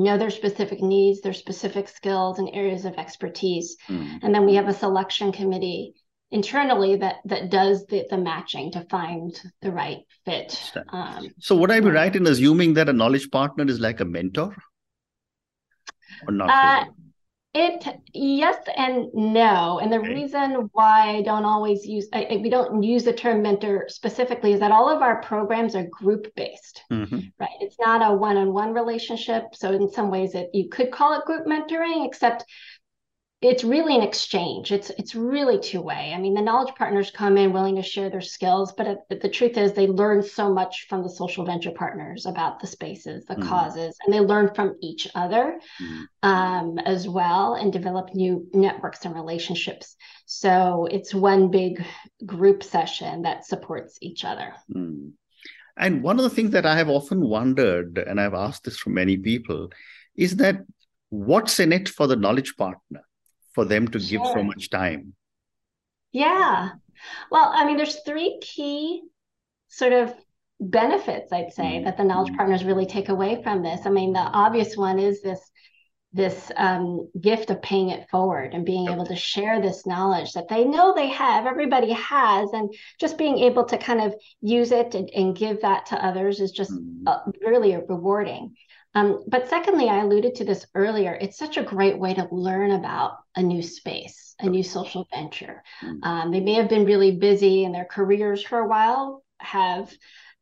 know 0.00 0.18
their 0.18 0.30
specific 0.30 0.80
needs, 0.80 1.20
their 1.20 1.32
specific 1.32 1.88
skills 1.88 2.38
and 2.38 2.48
areas 2.52 2.84
of 2.84 2.94
expertise. 2.94 3.76
Mm. 3.88 4.20
And 4.22 4.34
then 4.34 4.46
we 4.46 4.54
have 4.54 4.68
a 4.68 4.74
selection 4.74 5.32
committee 5.32 5.94
internally 6.30 6.96
that 6.96 7.16
that 7.24 7.50
does 7.50 7.86
the, 7.86 8.06
the 8.08 8.16
matching 8.16 8.70
to 8.72 8.84
find 8.88 9.40
the 9.62 9.72
right 9.72 9.98
fit. 10.24 10.72
Um, 10.90 11.28
so 11.38 11.56
would 11.56 11.70
I 11.70 11.80
be 11.80 11.90
right 11.90 12.14
in 12.14 12.26
assuming 12.26 12.74
that 12.74 12.88
a 12.88 12.92
knowledge 12.92 13.30
partner 13.30 13.66
is 13.66 13.80
like 13.80 14.00
a 14.00 14.04
mentor? 14.04 14.54
Or 16.26 16.32
not? 16.32 16.50
Uh, 16.50 16.84
really? 16.84 16.96
It 17.52 17.84
yes 18.14 18.58
and 18.76 19.12
no, 19.12 19.80
and 19.80 19.92
the 19.92 19.98
okay. 19.98 20.14
reason 20.14 20.70
why 20.72 21.16
I 21.16 21.22
don't 21.22 21.44
always 21.44 21.84
use 21.84 22.08
I, 22.12 22.38
we 22.40 22.48
don't 22.48 22.80
use 22.80 23.02
the 23.02 23.12
term 23.12 23.42
mentor 23.42 23.86
specifically 23.88 24.52
is 24.52 24.60
that 24.60 24.70
all 24.70 24.88
of 24.88 25.02
our 25.02 25.20
programs 25.20 25.74
are 25.74 25.82
group 25.90 26.32
based, 26.36 26.84
mm-hmm. 26.92 27.18
right? 27.40 27.50
It's 27.60 27.74
not 27.80 28.08
a 28.08 28.14
one 28.14 28.36
on 28.36 28.52
one 28.52 28.72
relationship, 28.72 29.46
so 29.52 29.72
in 29.72 29.90
some 29.90 30.12
ways 30.12 30.36
it 30.36 30.50
you 30.52 30.68
could 30.68 30.92
call 30.92 31.18
it 31.18 31.24
group 31.24 31.44
mentoring, 31.44 32.06
except 32.06 32.44
it's 33.42 33.64
really 33.64 33.96
an 33.96 34.02
exchange. 34.02 34.70
It's 34.70 34.90
it's 34.90 35.14
really 35.14 35.58
two 35.58 35.80
way. 35.80 36.12
I 36.14 36.18
mean, 36.18 36.34
the 36.34 36.42
knowledge 36.42 36.74
partners 36.74 37.10
come 37.10 37.38
in 37.38 37.54
willing 37.54 37.76
to 37.76 37.82
share 37.82 38.10
their 38.10 38.20
skills, 38.20 38.74
but 38.76 38.86
it, 38.86 39.20
the 39.22 39.30
truth 39.30 39.56
is 39.56 39.72
they 39.72 39.86
learn 39.86 40.22
so 40.22 40.52
much 40.52 40.86
from 40.90 41.02
the 41.02 41.08
social 41.08 41.46
venture 41.46 41.70
partners 41.70 42.26
about 42.26 42.60
the 42.60 42.66
spaces, 42.66 43.24
the 43.24 43.36
mm. 43.36 43.48
causes, 43.48 43.96
and 44.04 44.12
they 44.12 44.20
learn 44.20 44.52
from 44.54 44.76
each 44.82 45.08
other 45.14 45.58
mm. 45.80 46.04
um, 46.22 46.78
as 46.80 47.08
well, 47.08 47.54
and 47.54 47.72
develop 47.72 48.14
new 48.14 48.46
networks 48.52 49.06
and 49.06 49.14
relationships. 49.14 49.96
So 50.26 50.86
it's 50.90 51.14
one 51.14 51.50
big 51.50 51.82
group 52.26 52.62
session 52.62 53.22
that 53.22 53.46
supports 53.46 53.96
each 54.02 54.22
other. 54.26 54.52
Mm. 54.74 55.12
And 55.78 56.02
one 56.02 56.18
of 56.18 56.24
the 56.24 56.30
things 56.30 56.50
that 56.50 56.66
I 56.66 56.76
have 56.76 56.90
often 56.90 57.26
wondered, 57.26 57.96
and 57.96 58.20
I've 58.20 58.34
asked 58.34 58.64
this 58.64 58.76
from 58.76 58.92
many 58.92 59.16
people, 59.16 59.70
is 60.14 60.36
that 60.36 60.56
what's 61.08 61.58
in 61.58 61.72
it 61.72 61.88
for 61.88 62.06
the 62.06 62.16
knowledge 62.16 62.54
partner? 62.58 63.00
For 63.52 63.64
them 63.64 63.88
to 63.88 64.00
sure. 64.00 64.18
give 64.18 64.32
so 64.32 64.42
much 64.42 64.70
time? 64.70 65.14
Yeah. 66.12 66.70
Well, 67.30 67.50
I 67.54 67.64
mean, 67.64 67.76
there's 67.76 68.00
three 68.00 68.38
key 68.42 69.02
sort 69.68 69.92
of 69.92 70.14
benefits, 70.60 71.32
I'd 71.32 71.52
say, 71.52 71.62
mm-hmm. 71.62 71.84
that 71.84 71.96
the 71.96 72.04
knowledge 72.04 72.34
partners 72.36 72.64
really 72.64 72.86
take 72.86 73.08
away 73.08 73.42
from 73.42 73.62
this. 73.62 73.86
I 73.86 73.90
mean, 73.90 74.12
the 74.12 74.20
obvious 74.20 74.76
one 74.76 74.98
is 74.98 75.22
this 75.22 75.40
this 76.12 76.50
um, 76.56 77.08
gift 77.20 77.50
of 77.50 77.62
paying 77.62 77.90
it 77.90 78.08
forward 78.10 78.52
and 78.52 78.66
being 78.66 78.88
able 78.88 79.06
to 79.06 79.14
share 79.14 79.60
this 79.60 79.86
knowledge 79.86 80.32
that 80.32 80.48
they 80.48 80.64
know 80.64 80.92
they 80.92 81.06
have 81.06 81.46
everybody 81.46 81.92
has 81.92 82.50
and 82.52 82.74
just 82.98 83.16
being 83.16 83.38
able 83.38 83.64
to 83.64 83.78
kind 83.78 84.00
of 84.00 84.12
use 84.40 84.72
it 84.72 84.96
and, 84.96 85.08
and 85.10 85.36
give 85.36 85.60
that 85.60 85.86
to 85.86 86.04
others 86.04 86.40
is 86.40 86.50
just 86.50 86.72
mm-hmm. 86.72 87.06
uh, 87.06 87.18
really 87.46 87.76
rewarding 87.88 88.56
um, 88.94 89.24
but 89.28 89.48
secondly, 89.48 89.88
I 89.88 90.02
alluded 90.02 90.36
to 90.36 90.44
this 90.44 90.66
earlier. 90.74 91.14
It's 91.14 91.38
such 91.38 91.56
a 91.56 91.62
great 91.62 91.98
way 91.98 92.14
to 92.14 92.28
learn 92.32 92.72
about 92.72 93.18
a 93.36 93.42
new 93.42 93.62
space, 93.62 94.34
a 94.40 94.48
new 94.48 94.62
social 94.62 95.06
venture. 95.12 95.62
Mm. 95.82 96.04
Um, 96.04 96.30
they 96.32 96.40
may 96.40 96.54
have 96.54 96.68
been 96.68 96.84
really 96.84 97.16
busy 97.16 97.64
in 97.64 97.72
their 97.72 97.84
careers 97.84 98.42
for 98.42 98.58
a 98.58 98.68
while, 98.68 99.22
have 99.38 99.92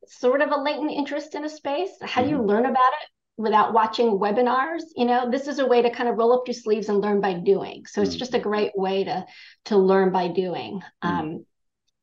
sort 0.06 0.40
of 0.40 0.50
a 0.50 0.60
latent 0.60 0.90
interest 0.90 1.34
in 1.34 1.44
a 1.44 1.48
space. 1.48 1.90
How 2.00 2.22
do 2.22 2.30
you 2.30 2.36
mm-hmm. 2.36 2.46
learn 2.46 2.64
about 2.64 2.92
it 3.02 3.08
without 3.36 3.74
watching 3.74 4.18
webinars? 4.18 4.82
You 4.96 5.04
know, 5.04 5.30
this 5.30 5.46
is 5.46 5.58
a 5.58 5.66
way 5.66 5.82
to 5.82 5.90
kind 5.90 6.08
of 6.08 6.16
roll 6.16 6.32
up 6.32 6.46
your 6.46 6.54
sleeves 6.54 6.88
and 6.88 7.02
learn 7.02 7.20
by 7.20 7.34
doing. 7.34 7.84
So 7.86 8.00
it's 8.00 8.16
just 8.16 8.34
a 8.34 8.40
great 8.40 8.72
way 8.74 9.04
to 9.04 9.26
to 9.66 9.76
learn 9.76 10.10
by 10.10 10.28
doing. 10.28 10.80
Mm. 11.04 11.08
Um, 11.08 11.46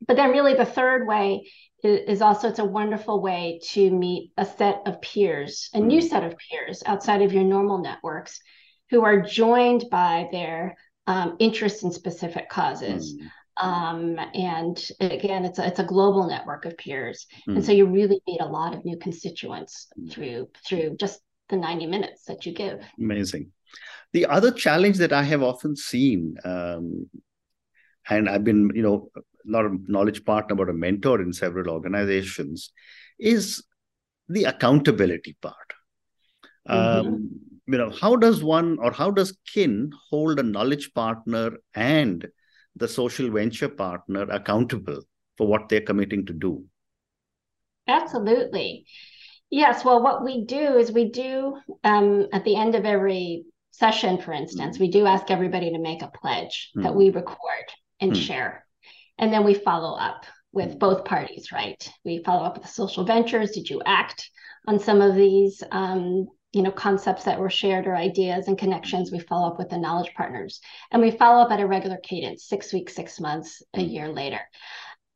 but 0.06 0.16
then 0.16 0.30
really 0.30 0.54
the 0.54 0.64
third 0.64 1.06
way 1.06 1.48
is 1.82 2.22
also 2.22 2.48
it's 2.48 2.58
a 2.58 2.64
wonderful 2.64 3.20
way 3.20 3.60
to 3.62 3.90
meet 3.90 4.32
a 4.36 4.44
set 4.44 4.82
of 4.86 5.00
peers 5.00 5.70
a 5.74 5.80
new 5.80 6.00
mm. 6.00 6.08
set 6.08 6.24
of 6.24 6.34
peers 6.38 6.82
outside 6.86 7.22
of 7.22 7.32
your 7.32 7.44
normal 7.44 7.78
networks 7.78 8.40
who 8.90 9.04
are 9.04 9.20
joined 9.20 9.84
by 9.90 10.28
their 10.32 10.76
um, 11.06 11.36
interest 11.38 11.84
in 11.84 11.92
specific 11.92 12.48
causes 12.48 13.14
mm. 13.14 13.64
um, 13.64 14.18
and 14.34 14.88
again 15.00 15.44
it's 15.44 15.58
a, 15.58 15.66
it's 15.66 15.78
a 15.78 15.84
global 15.84 16.26
network 16.26 16.64
of 16.64 16.76
peers 16.76 17.26
mm. 17.48 17.56
and 17.56 17.64
so 17.64 17.72
you 17.72 17.86
really 17.86 18.20
meet 18.26 18.40
a 18.40 18.46
lot 18.46 18.74
of 18.74 18.84
new 18.84 18.96
constituents 18.98 19.88
mm. 19.98 20.10
through 20.10 20.48
through 20.66 20.96
just 20.98 21.20
the 21.48 21.56
90 21.56 21.86
minutes 21.86 22.24
that 22.24 22.44
you 22.44 22.52
give 22.52 22.84
amazing 22.98 23.52
the 24.12 24.26
other 24.26 24.50
challenge 24.50 24.96
that 24.96 25.12
i 25.12 25.22
have 25.22 25.42
often 25.42 25.76
seen 25.76 26.36
um, 26.44 27.08
and 28.08 28.28
I've 28.28 28.44
been, 28.44 28.70
you 28.74 28.82
know, 28.82 29.10
not 29.46 29.64
a 29.64 29.76
knowledge 29.86 30.24
partner, 30.24 30.54
but 30.54 30.68
a 30.68 30.72
mentor 30.72 31.20
in 31.20 31.32
several 31.32 31.70
organizations, 31.70 32.72
is 33.18 33.64
the 34.28 34.44
accountability 34.44 35.36
part. 35.40 35.54
Mm-hmm. 36.68 37.08
Um, 37.08 37.40
you 37.66 37.78
know, 37.78 37.90
how 37.90 38.16
does 38.16 38.42
one 38.44 38.78
or 38.80 38.92
how 38.92 39.10
does 39.10 39.36
kin 39.52 39.92
hold 40.10 40.38
a 40.38 40.42
knowledge 40.42 40.92
partner 40.94 41.52
and 41.74 42.26
the 42.76 42.88
social 42.88 43.30
venture 43.30 43.68
partner 43.68 44.22
accountable 44.22 45.00
for 45.36 45.46
what 45.46 45.68
they're 45.68 45.80
committing 45.80 46.26
to 46.26 46.32
do? 46.32 46.64
Absolutely. 47.88 48.86
Yes. 49.50 49.84
Well, 49.84 50.02
what 50.02 50.24
we 50.24 50.44
do 50.44 50.76
is 50.76 50.90
we 50.90 51.10
do 51.10 51.56
um, 51.84 52.26
at 52.32 52.44
the 52.44 52.56
end 52.56 52.74
of 52.74 52.84
every 52.84 53.44
session, 53.70 54.18
for 54.18 54.32
instance, 54.32 54.76
mm-hmm. 54.76 54.84
we 54.84 54.90
do 54.90 55.06
ask 55.06 55.30
everybody 55.30 55.70
to 55.70 55.78
make 55.78 56.02
a 56.02 56.08
pledge 56.08 56.70
mm-hmm. 56.70 56.82
that 56.82 56.94
we 56.94 57.10
record 57.10 57.66
and 58.00 58.12
mm-hmm. 58.12 58.20
share. 58.20 58.65
And 59.18 59.32
then 59.32 59.44
we 59.44 59.54
follow 59.54 59.96
up 59.96 60.26
with 60.52 60.74
mm. 60.74 60.78
both 60.78 61.04
parties, 61.04 61.52
right? 61.52 61.90
We 62.04 62.22
follow 62.24 62.44
up 62.44 62.54
with 62.54 62.64
the 62.64 62.72
social 62.72 63.04
ventures. 63.04 63.52
Did 63.52 63.70
you 63.70 63.82
act 63.84 64.30
on 64.66 64.78
some 64.78 65.00
of 65.00 65.14
these, 65.14 65.62
um, 65.70 66.28
you 66.52 66.62
know, 66.62 66.70
concepts 66.70 67.24
that 67.24 67.38
were 67.38 67.50
shared 67.50 67.86
or 67.86 67.94
ideas 67.94 68.48
and 68.48 68.58
connections? 68.58 69.12
We 69.12 69.20
follow 69.20 69.48
up 69.48 69.58
with 69.58 69.68
the 69.68 69.78
knowledge 69.78 70.12
partners, 70.14 70.60
and 70.90 71.02
we 71.02 71.10
follow 71.10 71.42
up 71.42 71.52
at 71.52 71.60
a 71.60 71.66
regular 71.66 71.98
cadence, 71.98 72.48
six 72.48 72.72
weeks, 72.72 72.94
six 72.94 73.20
months, 73.20 73.62
a 73.74 73.78
mm. 73.78 73.92
year 73.92 74.08
later. 74.08 74.40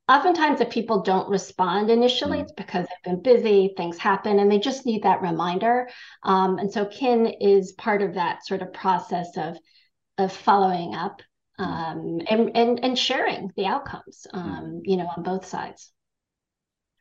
Oftentimes, 0.08 0.60
if 0.60 0.70
people 0.70 1.02
don't 1.02 1.28
respond 1.28 1.88
initially, 1.88 2.38
mm. 2.38 2.42
it's 2.42 2.52
because 2.52 2.86
they've 2.86 3.12
been 3.14 3.22
busy, 3.22 3.74
things 3.76 3.96
happen, 3.96 4.38
and 4.38 4.50
they 4.50 4.58
just 4.58 4.84
need 4.84 5.04
that 5.04 5.22
reminder. 5.22 5.88
Um, 6.22 6.58
and 6.58 6.72
so, 6.72 6.84
kin 6.84 7.26
is 7.26 7.72
part 7.72 8.02
of 8.02 8.14
that 8.14 8.46
sort 8.46 8.62
of 8.62 8.72
process 8.72 9.36
of 9.36 9.56
of 10.18 10.32
following 10.32 10.94
up 10.94 11.22
um, 11.60 12.20
and, 12.28 12.56
and 12.56 12.82
and 12.82 12.98
sharing 12.98 13.52
the 13.56 13.66
outcomes, 13.66 14.26
um, 14.32 14.80
you 14.84 14.96
know, 14.96 15.08
on 15.16 15.22
both 15.22 15.44
sides. 15.44 15.92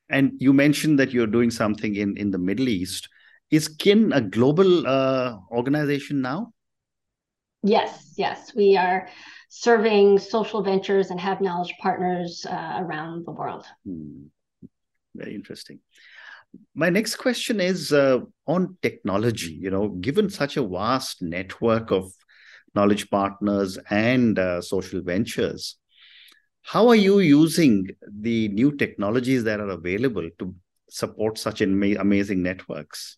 And 0.09 0.33
you 0.39 0.53
mentioned 0.53 0.99
that 0.99 1.11
you're 1.11 1.27
doing 1.27 1.51
something 1.51 1.95
in 1.95 2.17
in 2.17 2.31
the 2.31 2.37
Middle 2.37 2.67
East. 2.67 3.07
Is 3.51 3.67
Kin 3.67 4.11
a 4.13 4.21
global 4.21 4.85
uh, 4.85 5.37
organization 5.51 6.21
now? 6.21 6.53
Yes, 7.63 8.13
yes, 8.15 8.53
we 8.55 8.77
are 8.77 9.09
serving 9.49 10.19
social 10.19 10.61
ventures 10.61 11.09
and 11.09 11.19
have 11.19 11.41
knowledge 11.41 11.73
partners 11.81 12.45
uh, 12.47 12.79
around 12.79 13.25
the 13.25 13.31
world. 13.31 13.65
Hmm. 13.85 14.27
Very 15.15 15.35
interesting. 15.35 15.79
My 16.75 16.89
next 16.89 17.15
question 17.15 17.59
is 17.59 17.91
uh, 17.91 18.19
on 18.45 18.77
technology. 18.81 19.53
You 19.53 19.71
know, 19.71 19.89
given 19.89 20.29
such 20.29 20.57
a 20.57 20.67
vast 20.67 21.21
network 21.21 21.91
of 21.91 22.11
knowledge 22.75 23.09
partners 23.09 23.77
and 23.89 24.37
uh, 24.39 24.61
social 24.61 25.01
ventures. 25.01 25.77
How 26.61 26.87
are 26.87 26.95
you 26.95 27.19
using 27.19 27.87
the 28.07 28.47
new 28.49 28.75
technologies 28.75 29.43
that 29.45 29.59
are 29.59 29.69
available 29.69 30.29
to 30.39 30.55
support 30.89 31.37
such 31.37 31.61
amazing 31.61 32.43
networks? 32.43 33.17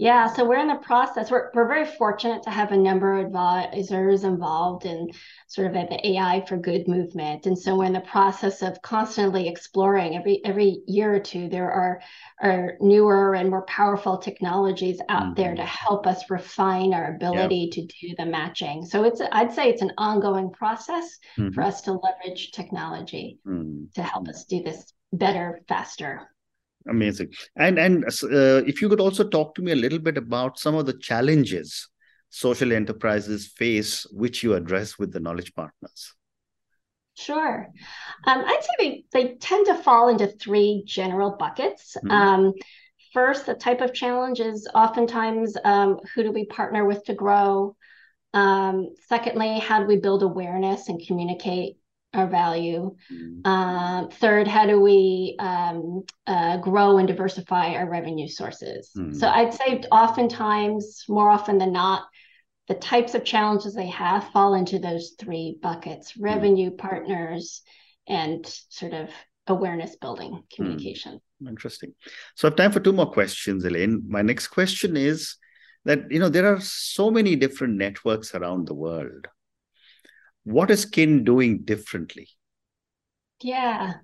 Yeah, 0.00 0.32
so 0.32 0.46
we're 0.46 0.60
in 0.60 0.68
the 0.68 0.76
process. 0.76 1.30
We're, 1.30 1.50
we're 1.52 1.68
very 1.68 1.84
fortunate 1.84 2.42
to 2.44 2.50
have 2.50 2.72
a 2.72 2.76
number 2.76 3.18
of 3.18 3.26
advisors 3.26 4.24
involved 4.24 4.86
in 4.86 5.10
sort 5.46 5.66
of 5.66 5.74
the 5.74 6.08
AI 6.12 6.42
for 6.48 6.56
good 6.56 6.88
movement. 6.88 7.44
And 7.44 7.58
so 7.58 7.76
we're 7.76 7.84
in 7.84 7.92
the 7.92 8.00
process 8.00 8.62
of 8.62 8.80
constantly 8.80 9.46
exploring 9.46 10.16
every 10.16 10.40
every 10.42 10.80
year 10.86 11.14
or 11.14 11.20
two. 11.20 11.50
There 11.50 11.70
are, 11.70 12.00
are 12.40 12.78
newer 12.80 13.34
and 13.34 13.50
more 13.50 13.66
powerful 13.66 14.16
technologies 14.16 15.02
out 15.10 15.22
mm-hmm. 15.22 15.34
there 15.34 15.54
to 15.54 15.66
help 15.66 16.06
us 16.06 16.30
refine 16.30 16.94
our 16.94 17.14
ability 17.14 17.70
yep. 17.70 17.72
to 17.72 17.82
do 17.82 18.14
the 18.16 18.24
matching. 18.24 18.86
So 18.86 19.04
it's 19.04 19.20
I'd 19.32 19.52
say 19.52 19.68
it's 19.68 19.82
an 19.82 19.92
ongoing 19.98 20.50
process 20.50 21.18
mm-hmm. 21.36 21.52
for 21.52 21.60
us 21.60 21.82
to 21.82 21.92
leverage 21.92 22.52
technology 22.52 23.38
mm-hmm. 23.46 23.84
to 23.96 24.02
help 24.02 24.28
us 24.28 24.46
do 24.46 24.62
this 24.62 24.94
better, 25.12 25.60
faster 25.68 26.30
amazing 26.88 27.30
and 27.56 27.78
and 27.78 28.04
uh, 28.04 28.62
if 28.66 28.80
you 28.80 28.88
could 28.88 29.00
also 29.00 29.28
talk 29.28 29.54
to 29.54 29.62
me 29.62 29.72
a 29.72 29.76
little 29.76 29.98
bit 29.98 30.16
about 30.16 30.58
some 30.58 30.74
of 30.74 30.86
the 30.86 30.98
challenges 30.98 31.88
social 32.30 32.72
enterprises 32.72 33.48
face 33.48 34.06
which 34.12 34.42
you 34.42 34.54
address 34.54 34.98
with 34.98 35.12
the 35.12 35.20
knowledge 35.20 35.54
partners 35.54 36.14
Sure. 37.20 37.68
Um, 38.26 38.44
I'd 38.46 38.62
say 38.62 38.70
they, 38.78 39.04
they 39.12 39.34
tend 39.34 39.66
to 39.66 39.74
fall 39.74 40.08
into 40.08 40.26
three 40.26 40.84
general 40.86 41.36
buckets. 41.38 41.96
Mm-hmm. 41.98 42.10
Um, 42.10 42.52
first, 43.12 43.46
the 43.46 43.54
type 43.54 43.80
of 43.80 43.92
challenge 43.92 44.40
is 44.40 44.68
oftentimes 44.74 45.56
um, 45.64 45.98
who 46.14 46.22
do 46.22 46.32
we 46.32 46.46
partner 46.46 46.84
with 46.86 47.04
to 47.04 47.14
grow? 47.14 47.76
Um, 48.32 48.90
secondly, 49.08 49.58
how 49.58 49.80
do 49.80 49.86
we 49.86 49.96
build 49.96 50.22
awareness 50.22 50.88
and 50.88 51.04
communicate 51.04 51.76
our 52.14 52.26
value? 52.26 52.96
Mm-hmm. 53.12 53.40
Uh, 53.44 54.08
third, 54.08 54.48
how 54.48 54.66
do 54.66 54.80
we 54.80 55.36
um, 55.38 56.02
uh, 56.26 56.56
grow 56.58 56.98
and 56.98 57.08
diversify 57.08 57.74
our 57.74 57.88
revenue 57.88 58.28
sources? 58.28 58.90
Mm-hmm. 58.96 59.14
So 59.14 59.28
I'd 59.28 59.54
say 59.54 59.82
oftentimes, 59.90 61.04
more 61.08 61.30
often 61.30 61.58
than 61.58 61.72
not, 61.72 62.04
the 62.70 62.74
types 62.76 63.16
of 63.16 63.24
challenges 63.24 63.74
they 63.74 63.88
have 63.88 64.30
fall 64.30 64.54
into 64.54 64.78
those 64.78 65.14
three 65.18 65.58
buckets 65.60 66.12
mm. 66.12 66.22
revenue 66.22 66.70
partners 66.70 67.62
and 68.06 68.46
sort 68.68 68.92
of 68.92 69.10
awareness 69.48 69.96
building 69.96 70.30
mm. 70.30 70.42
communication 70.54 71.20
mm. 71.42 71.48
interesting 71.48 71.92
so 72.36 72.46
i 72.46 72.48
have 72.48 72.56
time 72.56 72.70
for 72.70 72.78
two 72.78 72.92
more 72.92 73.10
questions 73.10 73.64
elaine 73.64 74.04
my 74.08 74.22
next 74.22 74.46
question 74.48 74.96
is 74.96 75.34
that 75.84 76.08
you 76.12 76.20
know 76.20 76.28
there 76.28 76.46
are 76.46 76.60
so 76.60 77.10
many 77.10 77.34
different 77.34 77.74
networks 77.76 78.36
around 78.36 78.68
the 78.68 78.74
world 78.74 79.26
what 80.44 80.70
is 80.70 80.84
kin 80.84 81.24
doing 81.24 81.62
differently 81.62 82.28
yeah 83.42 83.94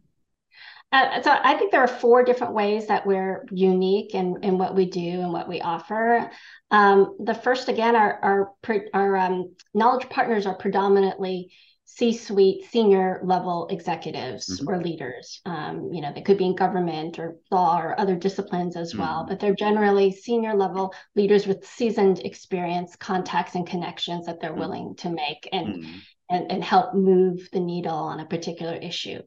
uh, 0.93 1.21
so 1.21 1.31
I 1.31 1.57
think 1.57 1.73
there 1.73 1.81
are 1.83 1.89
four 1.89 2.23
different 2.23 2.55
ways 2.55 2.87
that 2.87 3.05
we're 3.07 3.45
unique 3.51 4.15
in, 4.15 4.37
in 4.43 4.57
what 4.57 4.77
we 4.77 4.87
do 4.87 5.21
and 5.21 5.33
what 5.33 5.49
we 5.49 5.61
offer. 5.61 6.31
Um, 6.71 7.17
the 7.19 7.35
first, 7.35 7.69
again, 7.69 7.97
our 7.97 8.19
our, 8.23 8.53
our 8.95 9.17
um, 9.17 9.55
knowledge 9.75 10.09
partners 10.09 10.47
are 10.47 10.55
predominantly 10.55 11.53
C-suite, 11.87 12.65
senior 12.71 13.21
level 13.25 13.69
executives 13.69 14.61
mm-hmm. 14.61 14.69
or 14.69 14.83
leaders. 14.83 15.41
Um, 15.47 15.91
you 15.93 16.03
know, 16.03 16.13
they 16.13 16.21
could 16.21 16.37
be 16.37 16.47
in 16.47 16.57
government 16.57 17.19
or 17.19 17.37
law 17.51 17.81
or 17.81 17.99
other 17.99 18.17
disciplines 18.17 18.77
as 18.77 18.91
mm-hmm. 18.91 19.03
well, 19.03 19.27
but 19.27 19.41
they're 19.41 19.55
generally 19.55 20.13
senior 20.13 20.55
level 20.55 20.93
leaders 21.15 21.47
with 21.47 21.67
seasoned 21.67 22.19
experience, 22.21 22.97
contacts, 22.97 23.55
and 23.55 23.67
connections 23.67 24.27
that 24.27 24.41
they're 24.41 24.51
mm-hmm. 24.51 24.61
willing 24.61 24.95
to 24.97 25.11
make 25.11 25.49
and, 25.53 25.69
mm-hmm. 25.69 25.99
and 26.29 26.51
and 26.53 26.65
help 26.65 26.95
move 26.95 27.49
the 27.53 27.61
needle 27.61 27.95
on 27.95 28.21
a 28.21 28.27
particular 28.27 28.75
issue. 28.75 29.21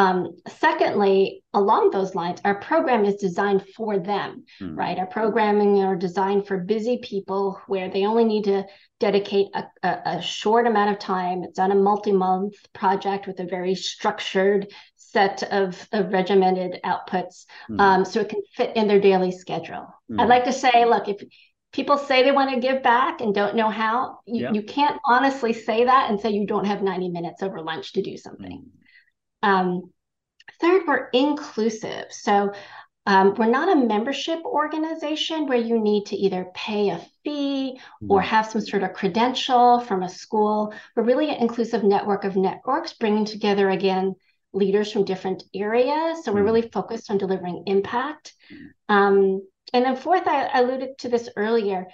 Um, 0.00 0.36
secondly, 0.48 1.42
along 1.52 1.90
those 1.90 2.14
lines, 2.14 2.40
our 2.44 2.54
program 2.54 3.04
is 3.04 3.16
designed 3.16 3.66
for 3.76 3.98
them, 3.98 4.44
mm-hmm. 4.60 4.74
right? 4.74 4.98
Our 4.98 5.06
programming 5.06 5.82
are 5.82 5.94
designed 5.94 6.46
for 6.46 6.56
busy 6.56 7.00
people 7.02 7.60
where 7.66 7.90
they 7.90 8.06
only 8.06 8.24
need 8.24 8.44
to 8.44 8.64
dedicate 8.98 9.48
a, 9.54 9.64
a, 9.82 10.02
a 10.06 10.22
short 10.22 10.66
amount 10.66 10.92
of 10.92 10.98
time. 10.98 11.42
It's 11.42 11.58
on 11.58 11.70
a 11.70 11.74
multi-month 11.74 12.54
project 12.72 13.26
with 13.26 13.40
a 13.40 13.44
very 13.44 13.74
structured 13.74 14.72
set 14.96 15.42
of, 15.42 15.86
of 15.92 16.12
regimented 16.12 16.80
outputs, 16.82 17.44
mm-hmm. 17.68 17.80
um, 17.80 18.04
so 18.06 18.20
it 18.20 18.30
can 18.30 18.42
fit 18.54 18.76
in 18.76 18.88
their 18.88 19.00
daily 19.00 19.32
schedule. 19.32 19.86
Mm-hmm. 20.10 20.20
I'd 20.20 20.28
like 20.28 20.44
to 20.44 20.52
say, 20.52 20.86
look, 20.86 21.08
if 21.08 21.22
people 21.72 21.98
say 21.98 22.22
they 22.22 22.32
want 22.32 22.54
to 22.54 22.60
give 22.60 22.82
back 22.82 23.20
and 23.20 23.34
don't 23.34 23.54
know 23.54 23.68
how, 23.68 24.20
you, 24.26 24.44
yeah. 24.44 24.52
you 24.52 24.62
can't 24.62 24.98
honestly 25.04 25.52
say 25.52 25.84
that 25.84 26.08
and 26.08 26.18
say 26.18 26.30
you 26.30 26.46
don't 26.46 26.64
have 26.64 26.82
90 26.82 27.10
minutes 27.10 27.42
over 27.42 27.60
lunch 27.60 27.92
to 27.92 28.02
do 28.02 28.16
something. 28.16 28.64
Um, 29.42 29.90
third, 30.60 30.82
we're 30.86 31.08
inclusive. 31.12 32.06
So 32.10 32.52
um, 33.06 33.34
we're 33.34 33.46
not 33.46 33.74
a 33.74 33.86
membership 33.86 34.40
organization 34.44 35.46
where 35.46 35.58
you 35.58 35.80
need 35.80 36.06
to 36.06 36.16
either 36.16 36.46
pay 36.54 36.90
a 36.90 37.00
fee 37.24 37.80
or 38.08 38.20
mm-hmm. 38.20 38.28
have 38.28 38.46
some 38.46 38.60
sort 38.60 38.82
of 38.82 38.92
credential 38.92 39.80
from 39.80 40.02
a 40.02 40.08
school. 40.08 40.74
We're 40.94 41.04
really 41.04 41.30
an 41.30 41.40
inclusive 41.40 41.82
network 41.82 42.24
of 42.24 42.36
networks 42.36 42.92
bringing 42.92 43.24
together, 43.24 43.70
again, 43.70 44.14
leaders 44.52 44.92
from 44.92 45.04
different 45.04 45.44
areas. 45.54 46.24
So 46.24 46.32
we're 46.32 46.40
mm-hmm. 46.40 46.46
really 46.46 46.70
focused 46.70 47.10
on 47.10 47.18
delivering 47.18 47.64
impact. 47.66 48.34
Um, 48.88 49.46
and 49.72 49.84
then, 49.84 49.96
fourth, 49.96 50.26
I 50.26 50.60
alluded 50.60 50.98
to 50.98 51.08
this 51.08 51.28
earlier, 51.36 51.86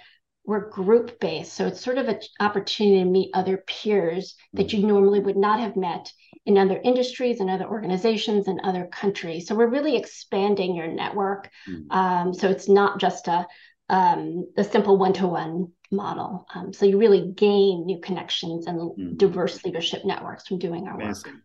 we're 0.43 0.69
group 0.69 1.19
based. 1.19 1.53
So 1.53 1.67
it's 1.67 1.81
sort 1.81 1.97
of 1.97 2.07
an 2.09 2.19
opportunity 2.39 2.99
to 2.99 3.09
meet 3.09 3.31
other 3.33 3.63
peers 3.65 4.35
that 4.53 4.67
mm-hmm. 4.67 4.81
you 4.81 4.87
normally 4.87 5.19
would 5.19 5.37
not 5.37 5.59
have 5.61 5.75
met 5.75 6.11
in 6.47 6.57
other 6.57 6.79
industries 6.83 7.41
and 7.41 7.49
other 7.49 7.67
organizations 7.67 8.47
and 8.47 8.61
other 8.63 8.85
countries. 8.87 9.45
So 9.45 9.53
we're 9.53 9.75
really 9.77 9.97
expanding 9.97 10.75
your 10.75 10.87
network. 10.87 11.49
Mm-hmm. 11.69 11.91
Um, 11.91 12.33
so 12.33 12.49
it's 12.49 12.69
not 12.69 12.99
just 12.99 13.27
a 13.27 13.45
um, 13.89 14.47
a 14.57 14.63
simple 14.63 14.97
one 14.97 15.13
to 15.13 15.27
one 15.27 15.71
model. 15.91 16.45
Um, 16.53 16.73
so 16.73 16.85
you 16.85 16.97
really 16.97 17.31
gain 17.35 17.85
new 17.85 17.99
connections 17.99 18.67
and 18.67 18.79
mm-hmm. 18.79 19.15
diverse 19.15 19.63
leadership 19.63 20.03
networks 20.03 20.47
from 20.47 20.59
doing 20.59 20.87
our 20.87 20.95
Amazing. 20.95 21.33
work. 21.33 21.41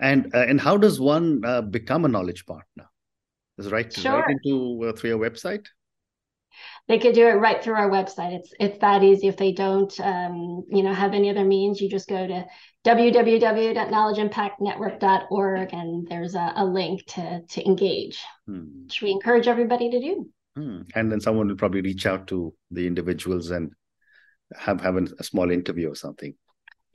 And 0.00 0.34
uh, 0.34 0.46
and 0.48 0.58
how 0.58 0.76
does 0.78 0.98
one 0.98 1.42
uh, 1.44 1.60
become 1.60 2.06
a 2.06 2.08
knowledge 2.08 2.46
partner? 2.46 2.86
Is 3.58 3.66
it 3.66 3.72
right 3.72 3.90
to 3.90 4.00
sure. 4.00 4.12
write 4.12 4.36
into 4.36 4.88
uh, 4.88 4.92
through 4.96 5.10
your 5.10 5.18
website? 5.18 5.66
They 6.88 6.98
could 6.98 7.14
do 7.14 7.28
it 7.28 7.32
right 7.32 7.62
through 7.62 7.74
our 7.74 7.90
website. 7.90 8.32
It's 8.32 8.54
it's 8.58 8.78
that 8.78 9.02
easy. 9.02 9.28
If 9.28 9.36
they 9.36 9.52
don't, 9.52 9.92
um, 10.00 10.64
you 10.68 10.82
know, 10.82 10.92
have 10.92 11.12
any 11.14 11.30
other 11.30 11.44
means, 11.44 11.80
you 11.80 11.88
just 11.88 12.08
go 12.08 12.26
to 12.26 12.44
www.knowledgeimpactnetwork.org 12.84 15.74
and 15.74 16.08
there's 16.08 16.34
a, 16.34 16.52
a 16.56 16.64
link 16.64 17.04
to 17.06 17.42
to 17.48 17.66
engage, 17.66 18.20
hmm. 18.46 18.84
which 18.84 19.02
we 19.02 19.10
encourage 19.10 19.48
everybody 19.48 19.90
to 19.90 20.00
do. 20.00 20.30
Hmm. 20.56 20.80
And 20.94 21.12
then 21.12 21.20
someone 21.20 21.48
will 21.48 21.56
probably 21.56 21.82
reach 21.82 22.06
out 22.06 22.26
to 22.28 22.54
the 22.70 22.86
individuals 22.86 23.50
and 23.50 23.72
have 24.58 24.80
have 24.80 24.96
a 24.96 25.22
small 25.22 25.50
interview 25.50 25.90
or 25.90 25.94
something. 25.94 26.34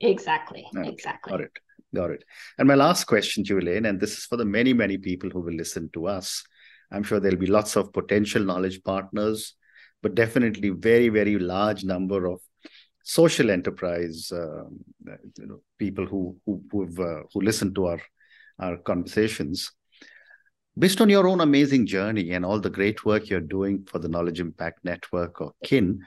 Exactly. 0.00 0.66
Okay. 0.76 0.88
Exactly. 0.88 1.30
Got 1.30 1.40
it. 1.40 1.52
Got 1.94 2.10
it. 2.10 2.24
And 2.58 2.68
my 2.68 2.74
last 2.74 3.04
question 3.04 3.44
Julian, 3.44 3.86
and 3.86 4.00
this 4.00 4.18
is 4.18 4.24
for 4.24 4.36
the 4.36 4.44
many, 4.44 4.72
many 4.72 4.98
people 4.98 5.30
who 5.30 5.40
will 5.40 5.54
listen 5.54 5.88
to 5.94 6.06
us. 6.06 6.44
I'm 6.90 7.02
sure 7.02 7.20
there'll 7.20 7.38
be 7.38 7.46
lots 7.46 7.76
of 7.76 7.92
potential 7.92 8.44
knowledge 8.44 8.82
partners 8.82 9.54
but 10.02 10.14
definitely 10.14 10.70
very 10.70 11.08
very 11.08 11.38
large 11.38 11.84
number 11.84 12.26
of 12.26 12.40
social 13.02 13.50
enterprise 13.50 14.32
uh, 14.32 14.64
you 15.38 15.46
know, 15.46 15.60
people 15.78 16.06
who 16.06 16.36
who 16.44 16.62
who've, 16.70 16.98
uh, 16.98 17.22
who 17.32 17.40
listen 17.40 17.72
to 17.74 17.86
our 17.86 18.00
our 18.58 18.76
conversations 18.78 19.72
based 20.78 21.00
on 21.00 21.08
your 21.08 21.26
own 21.28 21.40
amazing 21.40 21.86
journey 21.86 22.32
and 22.32 22.44
all 22.44 22.60
the 22.60 22.70
great 22.70 23.04
work 23.04 23.28
you're 23.28 23.40
doing 23.40 23.84
for 23.84 23.98
the 23.98 24.08
knowledge 24.08 24.40
impact 24.40 24.84
network 24.84 25.40
or 25.40 25.52
kin 25.64 26.00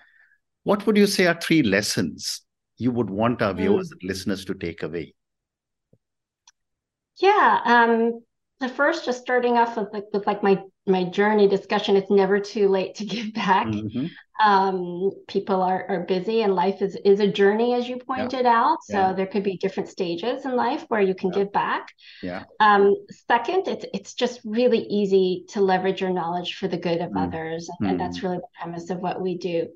what 0.64 0.86
would 0.86 0.98
you 0.98 1.08
say 1.08 1.26
are 1.26 1.40
three 1.40 1.64
lessons 1.64 2.42
you 2.78 2.92
would 2.92 3.10
want 3.10 3.42
our 3.42 3.54
viewers 3.54 3.90
mm. 3.90 3.94
and 3.94 4.04
listeners 4.04 4.46
to 4.46 4.54
take 4.54 4.84
away 4.84 5.14
yeah 7.18 7.62
um, 7.66 8.22
the 8.60 8.70
first 8.70 9.06
just 9.06 9.22
starting 9.22 9.58
off 9.58 9.78
with 9.78 9.88
like, 9.94 10.06
with 10.12 10.28
like 10.28 10.44
my 10.44 10.62
my 10.86 11.04
journey 11.06 11.48
discussion 11.48 11.96
it's 11.96 12.10
never 12.10 12.40
too 12.40 12.68
late 12.68 12.96
to 12.96 13.06
give 13.16 13.34
back 13.34 13.68
mm-hmm. 13.68 14.08
um, 14.46 15.12
people 15.28 15.62
are, 15.62 15.86
are 15.88 16.00
busy 16.02 16.42
and 16.42 16.56
life 16.56 16.82
is 16.82 16.98
is 17.06 17.20
a 17.20 17.28
journey 17.28 17.74
as 17.74 17.88
you 17.88 17.98
pointed 17.98 18.46
yeah. 18.46 18.62
out 18.62 18.78
so 18.84 18.98
yeah. 18.98 19.14
there 19.14 19.28
could 19.28 19.44
be 19.44 19.58
different 19.58 19.90
stages 19.90 20.46
in 20.46 20.56
life 20.56 20.86
where 20.90 21.02
you 21.02 21.16
can 21.16 21.30
yeah. 21.32 21.40
give 21.40 21.52
back 21.52 21.90
yeah 22.22 22.44
um, 22.60 22.96
second 23.28 23.68
it's 23.68 23.86
it's 23.94 24.14
just 24.14 24.42
really 24.44 24.80
easy 24.80 25.46
to 25.50 25.62
leverage 25.62 26.02
your 26.02 26.12
knowledge 26.12 26.56
for 26.56 26.68
the 26.68 26.78
good 26.78 27.02
of 27.02 27.10
mm-hmm. 27.10 27.18
others 27.18 27.70
and, 27.80 27.92
and 27.92 28.00
that's 28.00 28.18
mm-hmm. 28.18 28.28
really 28.28 28.40
the 28.40 28.60
premise 28.60 28.90
of 28.90 29.00
what 29.00 29.22
we 29.22 29.38
do 29.38 29.68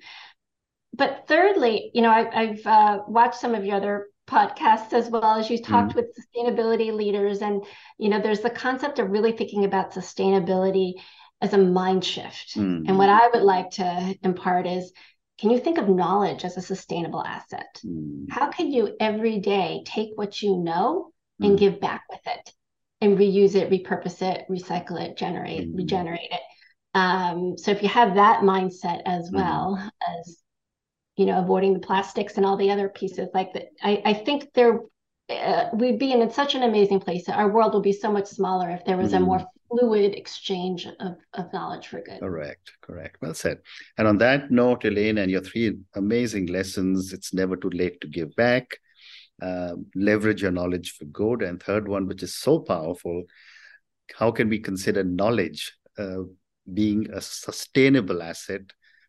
but 0.93 1.25
thirdly 1.27 1.91
you 1.93 2.01
know 2.01 2.11
I, 2.11 2.45
have 2.45 2.67
uh, 2.67 2.99
watched 3.07 3.39
some 3.39 3.55
of 3.55 3.65
your 3.65 3.77
other 3.77 4.07
podcasts 4.27 4.93
as 4.93 5.09
well 5.09 5.37
as 5.37 5.49
you 5.49 5.61
talked 5.61 5.93
mm. 5.93 5.95
with 5.95 6.15
sustainability 6.17 6.93
leaders. 6.93 7.41
And 7.41 7.63
you 7.97 8.09
know 8.09 8.21
there's 8.21 8.41
the 8.41 8.49
concept 8.49 8.99
of 8.99 9.09
really 9.09 9.31
thinking 9.31 9.65
about 9.65 9.93
sustainability 9.93 10.93
as 11.41 11.53
a 11.53 11.57
mind 11.57 12.05
shift. 12.05 12.55
Mm. 12.55 12.85
and 12.87 12.97
what 12.97 13.09
i 13.09 13.27
would 13.33 13.43
like 13.43 13.71
to 13.71 14.15
impart 14.23 14.65
is 14.65 14.91
can 15.39 15.49
you 15.49 15.59
think 15.59 15.77
of 15.77 15.89
knowledge 15.89 16.45
as 16.45 16.57
a 16.57 16.61
sustainable 16.61 17.23
asset? 17.23 17.81
Mm. 17.85 18.27
how 18.29 18.49
can 18.49 18.71
you 18.71 18.95
every 18.99 19.39
day 19.39 19.83
take 19.85 20.11
what 20.15 20.41
you 20.41 20.57
know 20.57 21.11
and 21.41 21.59
give 21.59 21.81
back 21.81 22.03
with 22.09 22.21
it 22.25 22.53
and 23.01 23.17
reuse 23.17 23.55
it 23.55 23.69
repurpose 23.69 24.21
it 24.21 24.45
recycle 24.49 25.01
it 25.01 25.17
generate 25.17 25.67
regenerate 25.73 26.31
it? 26.31 26.41
Um, 26.95 27.57
so 27.57 27.71
if 27.71 27.81
you 27.81 27.89
have 27.89 28.15
that 28.15 28.41
mindset 28.41 29.01
as 29.05 29.29
well 29.31 29.91
as 30.19 30.42
you 31.15 31.25
know, 31.25 31.39
avoiding 31.39 31.73
the 31.73 31.79
plastics 31.79 32.37
and 32.37 32.45
all 32.45 32.57
the 32.57 32.71
other 32.71 32.89
pieces 32.89 33.29
like 33.33 33.53
that. 33.53 33.67
I, 33.81 34.01
I 34.05 34.13
think 34.13 34.53
there 34.53 34.79
uh, 35.29 35.69
we'd 35.73 35.99
be 35.99 36.11
in 36.11 36.29
such 36.31 36.55
an 36.55 36.63
amazing 36.63 36.99
place. 36.99 37.29
Our 37.29 37.49
world 37.49 37.73
would 37.73 37.83
be 37.83 37.93
so 37.93 38.11
much 38.11 38.27
smaller 38.27 38.69
if 38.71 38.83
there 38.85 38.97
was 38.97 39.13
mm. 39.13 39.17
a 39.17 39.19
more 39.21 39.45
fluid 39.69 40.15
exchange 40.15 40.85
of, 40.85 41.15
of 41.33 41.53
knowledge 41.53 41.87
for 41.87 42.01
good. 42.01 42.19
Correct, 42.19 42.71
correct. 42.81 43.17
Well 43.21 43.33
said. 43.33 43.59
And 43.97 44.07
on 44.07 44.17
that 44.17 44.51
note, 44.51 44.85
Elaine, 44.85 45.19
and 45.19 45.31
your 45.31 45.41
three 45.41 45.77
amazing 45.95 46.47
lessons, 46.47 47.13
it's 47.13 47.33
never 47.33 47.55
too 47.55 47.69
late 47.69 48.01
to 48.01 48.07
give 48.07 48.35
back. 48.35 48.67
Uh, 49.41 49.73
leverage 49.95 50.41
your 50.41 50.51
knowledge 50.51 50.91
for 50.91 51.05
good. 51.05 51.41
And 51.41 51.61
third 51.61 51.87
one, 51.87 52.07
which 52.07 52.23
is 52.23 52.35
so 52.35 52.59
powerful, 52.59 53.23
how 54.15 54.31
can 54.31 54.49
we 54.49 54.59
consider 54.59 55.03
knowledge 55.03 55.73
uh, 55.97 56.23
being 56.71 57.09
a 57.11 57.21
sustainable 57.21 58.21
asset 58.21 58.61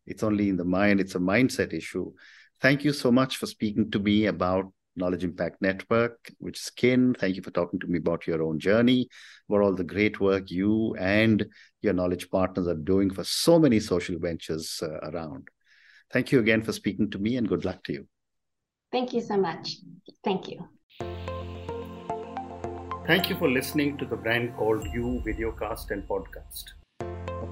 it's 0.06 0.22
only 0.22 0.48
in 0.48 0.56
the 0.56 0.64
mind, 0.64 1.00
it's 1.00 1.14
a 1.14 1.20
mindset 1.20 1.72
issue. 1.72 2.12
Thank 2.60 2.84
you 2.84 2.92
so 2.92 3.10
much 3.10 3.36
for 3.36 3.46
speaking 3.46 3.90
to 3.90 3.98
me 3.98 4.26
about 4.26 4.72
Knowledge 4.96 5.24
Impact 5.24 5.60
Network, 5.60 6.30
which 6.38 6.60
is 6.60 6.70
KIN. 6.70 7.14
Thank 7.14 7.36
you 7.36 7.42
for 7.42 7.50
talking 7.50 7.80
to 7.80 7.86
me 7.86 7.98
about 7.98 8.26
your 8.26 8.42
own 8.42 8.58
journey, 8.58 9.08
for 9.48 9.62
all 9.62 9.74
the 9.74 9.84
great 9.84 10.20
work 10.20 10.50
you 10.50 10.94
and 10.98 11.46
your 11.82 11.92
knowledge 11.92 12.30
partners 12.30 12.68
are 12.68 12.74
doing 12.74 13.10
for 13.12 13.24
so 13.24 13.58
many 13.58 13.80
social 13.80 14.18
ventures 14.18 14.80
uh, 14.82 15.10
around. 15.10 15.48
Thank 16.12 16.32
you 16.32 16.38
again 16.38 16.62
for 16.62 16.72
speaking 16.72 17.10
to 17.10 17.18
me 17.18 17.36
and 17.36 17.48
good 17.48 17.64
luck 17.64 17.82
to 17.84 17.92
you. 17.92 18.06
Thank 18.92 19.12
you 19.12 19.20
so 19.20 19.36
much. 19.36 19.78
Thank 20.22 20.48
you. 20.48 20.68
Thank 23.06 23.28
you 23.28 23.36
for 23.36 23.50
listening 23.50 23.98
to 23.98 24.06
the 24.06 24.16
brand 24.16 24.56
called 24.56 24.86
You 24.94 25.22
videocast 25.26 25.90
and 25.90 26.08
podcast, 26.08 26.70
a 26.70 26.83